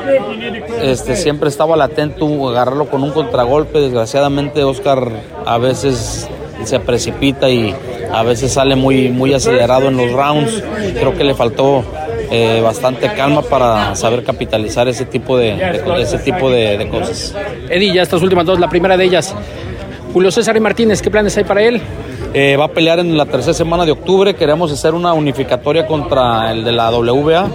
este, 0.83 1.17
siempre 1.17 1.49
estaba 1.49 1.77
latento 1.77 2.49
agarrarlo 2.49 2.87
con 2.89 3.03
un 3.03 3.11
contragolpe. 3.11 3.81
Desgraciadamente, 3.81 4.63
Oscar 4.65 5.11
a 5.45 5.59
veces 5.59 6.29
se 6.65 6.81
precipita 6.81 7.49
y 7.51 7.75
a 8.13 8.23
veces 8.23 8.53
sale 8.53 8.77
muy, 8.77 9.09
muy 9.09 9.35
acelerado 9.35 9.89
en 9.89 9.97
los 9.97 10.13
rounds. 10.13 10.63
Creo 10.95 11.15
que 11.15 11.25
le 11.25 11.35
faltó 11.35 11.85
eh, 12.31 12.61
bastante 12.63 13.13
calma 13.15 13.43
para 13.43 13.95
saber 13.95 14.25
capitalizar 14.25 14.89
ese 14.89 15.05
tipo 15.05 15.37
de, 15.37 15.59
ese 15.99 16.19
tipo 16.19 16.51
de, 16.51 16.79
de, 16.79 16.89
cosas. 16.89 17.35
Eddie, 17.69 17.95
ya 17.95 18.03
estas 18.03 18.23
últimas 18.23 18.45
dos, 18.45 18.59
la 18.59 18.69
primera 18.69 18.97
de 18.97 19.05
ellas, 19.05 19.35
Julio 20.13 20.31
César 20.31 20.57
y 20.57 20.61
Martínez, 20.61 21.03
¿qué 21.03 21.11
planes 21.11 21.37
hay 21.37 21.45
para 21.45 21.63
él? 21.63 21.81
Eh, 22.35 22.57
va 22.57 22.67
a 22.67 22.69
pelear 22.69 22.99
en 22.99 23.17
la 23.17 23.27
tercera 23.27 23.55
semana 23.55 23.87
de 23.87 23.93
octubre. 23.93 24.35
Queremos 24.35 24.71
hacer 24.71 24.95
una 24.95 25.13
unificatoria 25.15 25.87
contra 25.87 26.53
el 26.53 26.65
de 26.65 26.73
la 26.73 26.91
WBA, 26.91 27.49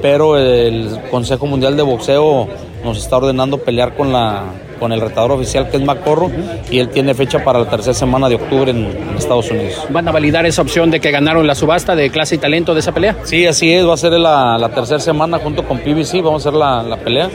pero 0.00 0.38
el 0.38 0.98
Consejo 1.10 1.46
Mundial 1.46 1.76
de 1.76 1.82
Boxeo 1.82 2.48
nos 2.84 2.98
está 2.98 3.18
ordenando 3.18 3.58
pelear 3.58 3.94
con 3.94 4.12
la 4.12 4.44
con 4.78 4.92
el 4.92 5.00
retador 5.00 5.32
oficial 5.32 5.68
que 5.70 5.76
es 5.76 5.82
Macorro 5.82 6.30
y 6.70 6.78
él 6.78 6.88
tiene 6.88 7.14
fecha 7.14 7.44
para 7.44 7.58
la 7.60 7.68
tercera 7.68 7.94
semana 7.94 8.28
de 8.28 8.36
octubre 8.36 8.70
en, 8.70 9.08
Estados 9.18 9.50
Unidos. 9.50 9.84
¿Van 9.90 10.06
a 10.06 10.12
validar 10.12 10.46
esa 10.46 10.62
opción 10.62 10.92
de 10.92 11.00
que 11.00 11.10
ganaron 11.10 11.46
la 11.46 11.56
subasta 11.56 11.96
de 11.96 12.08
clase 12.10 12.36
y 12.36 12.38
talento 12.38 12.72
de 12.72 12.80
esa 12.80 12.92
pelea? 12.92 13.16
Sí, 13.24 13.46
así 13.46 13.72
es, 13.72 13.86
va 13.86 13.94
a 13.94 13.96
ser 13.96 14.12
la, 14.12 14.56
la 14.58 14.68
tercera 14.68 15.00
semana 15.00 15.38
junto 15.38 15.64
con 15.64 15.78
PBC, 15.78 16.22
vamos 16.22 16.46
a 16.46 16.48
hacer 16.48 16.58
la, 16.58 16.82
la 16.84 16.96
pelea 16.96 17.28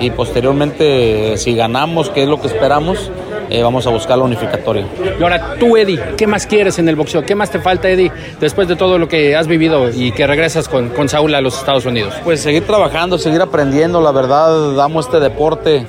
y 0.00 0.10
posteriormente 0.10 1.36
si 1.36 1.54
ganamos, 1.54 2.10
que 2.10 2.22
es 2.22 2.28
lo 2.28 2.40
que 2.40 2.46
esperamos, 2.46 3.10
eh, 3.48 3.62
vamos 3.62 3.86
a 3.86 3.90
buscar 3.90 4.18
la 4.18 4.24
unificatoria. 4.24 4.86
Y 5.18 5.22
ahora 5.22 5.54
tú, 5.58 5.76
Eddie, 5.76 6.00
¿qué 6.16 6.26
más 6.26 6.46
quieres 6.46 6.78
en 6.78 6.88
el 6.88 6.96
boxeo? 6.96 7.24
¿Qué 7.24 7.34
más 7.34 7.50
te 7.50 7.60
falta, 7.60 7.88
Eddie, 7.88 8.10
después 8.40 8.68
de 8.68 8.76
todo 8.76 8.98
lo 8.98 9.08
que 9.08 9.36
has 9.36 9.46
vivido 9.46 9.90
y 9.90 10.12
que 10.12 10.26
regresas 10.26 10.68
con, 10.68 10.88
con 10.90 11.08
Saúl 11.08 11.34
a 11.34 11.40
los 11.40 11.58
Estados 11.58 11.86
Unidos? 11.86 12.14
Pues 12.24 12.40
seguir 12.40 12.66
trabajando, 12.66 13.18
seguir 13.18 13.40
aprendiendo. 13.40 14.00
La 14.00 14.12
verdad, 14.12 14.80
amo 14.80 15.00
este 15.00 15.20
deporte. 15.20 15.86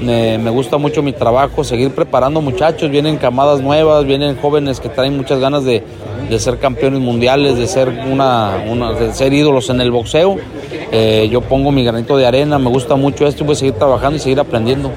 Me, 0.00 0.50
gusta 0.50 0.78
mucho 0.78 1.02
mi 1.02 1.12
trabajo, 1.12 1.64
seguir 1.64 1.90
preparando 1.90 2.40
muchachos, 2.40 2.90
vienen 2.90 3.18
camadas 3.18 3.60
nuevas, 3.60 4.04
vienen 4.04 4.36
jóvenes 4.36 4.80
que 4.80 4.88
traen 4.88 5.16
muchas 5.16 5.38
ganas 5.38 5.64
de, 5.64 5.82
de 6.28 6.38
ser 6.38 6.58
campeones 6.58 7.00
mundiales, 7.00 7.58
de 7.58 7.66
ser, 7.66 7.88
una, 7.88 8.64
una, 8.68 8.92
de 8.92 9.12
ser 9.12 9.32
ídolos 9.32 9.68
en 9.70 9.80
el 9.80 9.90
boxeo. 9.90 10.38
Eh, 10.90 11.28
yo 11.30 11.40
pongo 11.40 11.72
mi 11.72 11.84
granito 11.84 12.16
de 12.16 12.26
arena, 12.26 12.58
me 12.58 12.68
gusta 12.68 12.96
mucho 12.96 13.26
esto 13.26 13.44
y 13.44 13.46
voy 13.46 13.54
a 13.54 13.58
seguir 13.58 13.74
trabajando 13.74 14.16
y 14.16 14.20
seguir 14.20 14.40
aprendiendo. 14.40 14.92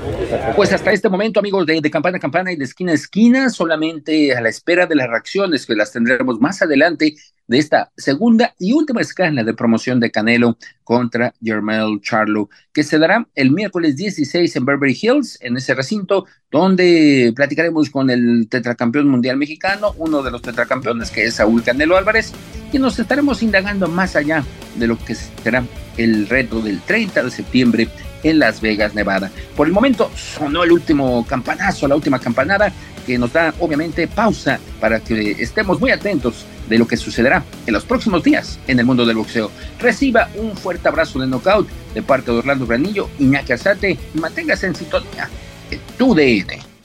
Pues 0.55 0.73
hasta 0.73 0.91
este 0.91 1.09
momento, 1.09 1.39
amigos 1.39 1.65
de, 1.65 1.79
de, 1.79 1.91
campana 1.91 2.17
a 2.17 2.19
campana 2.19 2.51
y 2.51 2.55
de 2.55 2.65
esquina 2.65 2.91
a 2.91 2.95
esquina, 2.95 3.49
solamente 3.49 4.35
a 4.35 4.41
la 4.41 4.49
espera 4.49 4.85
de 4.87 4.95
las 4.95 5.07
reacciones 5.07 5.65
que 5.65 5.75
las 5.75 5.91
tendremos 5.91 6.39
más 6.39 6.61
adelante 6.61 7.15
de 7.47 7.57
esta 7.57 7.91
segunda 7.95 8.53
y 8.59 8.73
última 8.73 9.01
escala 9.01 9.43
de 9.43 9.53
promoción 9.53 9.99
de 9.99 10.11
Canelo 10.11 10.57
contra 10.85 11.33
Jermel 11.43 11.99
Charlo, 12.01 12.49
que 12.71 12.83
se 12.83 12.97
dará 12.97 13.27
el 13.35 13.51
miércoles 13.51 13.97
16 13.97 14.55
en 14.55 14.65
Beverly 14.65 14.97
Hills, 15.01 15.37
en 15.41 15.57
ese 15.57 15.73
recinto, 15.73 16.25
donde 16.49 17.33
platicaremos 17.35 17.89
con 17.89 18.09
el 18.09 18.47
tetracampeón 18.49 19.09
mundial 19.09 19.35
mexicano, 19.35 19.93
uno 19.97 20.23
de 20.23 20.31
los 20.31 20.41
tetracampeones 20.41 21.11
que 21.11 21.25
es 21.25 21.33
Saúl 21.33 21.63
Canelo 21.63 21.97
Álvarez, 21.97 22.31
y 22.71 22.79
nos 22.79 22.97
estaremos 22.97 23.43
indagando 23.43 23.89
más 23.89 24.15
allá 24.15 24.45
de 24.77 24.87
lo 24.87 24.97
que 24.97 25.15
será 25.15 25.65
el 25.97 26.29
reto 26.29 26.61
del 26.61 26.79
30 26.81 27.23
de 27.23 27.31
septiembre 27.31 27.89
en 28.23 28.39
Las 28.39 28.61
Vegas, 28.61 28.95
Nevada. 28.95 29.31
Por 29.55 29.67
el 29.67 29.73
momento 29.73 30.11
sonó 30.15 30.63
el 30.63 30.71
último 30.71 31.25
campanazo, 31.27 31.87
la 31.87 31.95
última 31.95 32.19
campanada, 32.19 32.71
que 33.05 33.17
nos 33.17 33.31
da 33.31 33.53
obviamente 33.59 34.07
pausa 34.07 34.59
para 34.79 34.99
que 34.99 35.31
estemos 35.31 35.79
muy 35.79 35.91
atentos 35.91 36.45
de 36.67 36.79
lo 36.79 36.87
que 36.87 36.97
sucederá 36.97 37.43
en 37.67 37.73
los 37.73 37.85
próximos 37.85 38.23
días 38.23 38.59
en 38.67 38.79
el 38.79 38.85
mundo 38.85 39.05
del 39.05 39.17
boxeo. 39.17 39.51
Reciba 39.79 40.29
un 40.35 40.55
fuerte 40.57 40.74
abrazo 40.83 41.19
de 41.19 41.27
knockout 41.27 41.67
de 41.93 42.01
parte 42.01 42.31
de 42.31 42.37
Orlando 42.37 42.65
Granillo, 42.67 43.09
Iñaki 43.19 43.53
Azate 43.53 43.97
y 44.13 44.19
manténgase 44.19 44.67
en 44.67 44.75
sintonía 44.75 45.29
de 45.69 45.79
tu 45.97 46.13
DN. 46.13 46.75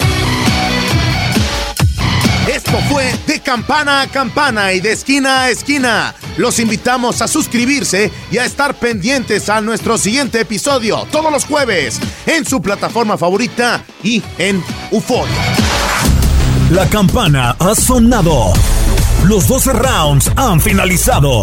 Esto 2.48 2.79
fue 2.88 3.12
de 3.26 3.40
campana 3.40 4.00
a 4.00 4.07
campana 4.09 4.72
y 4.72 4.81
de 4.81 4.92
esquina 4.92 5.42
a 5.42 5.50
esquina. 5.50 6.14
Los 6.37 6.59
invitamos 6.59 7.22
a 7.22 7.29
suscribirse 7.29 8.11
y 8.33 8.38
a 8.38 8.44
estar 8.44 8.74
pendientes 8.74 9.48
a 9.48 9.61
nuestro 9.61 9.98
siguiente 9.98 10.40
episodio 10.40 11.07
todos 11.12 11.31
los 11.31 11.44
jueves 11.44 12.00
en 12.26 12.44
su 12.44 12.61
plataforma 12.61 13.16
favorita 13.16 13.85
y 14.03 14.22
en 14.38 14.64
Euforia. 14.90 15.35
La 16.70 16.88
campana 16.88 17.57
ha 17.59 17.74
sonado. 17.74 18.53
Los 19.24 19.46
12 19.46 19.72
rounds 19.72 20.31
han 20.37 20.61
finalizado. 20.61 21.42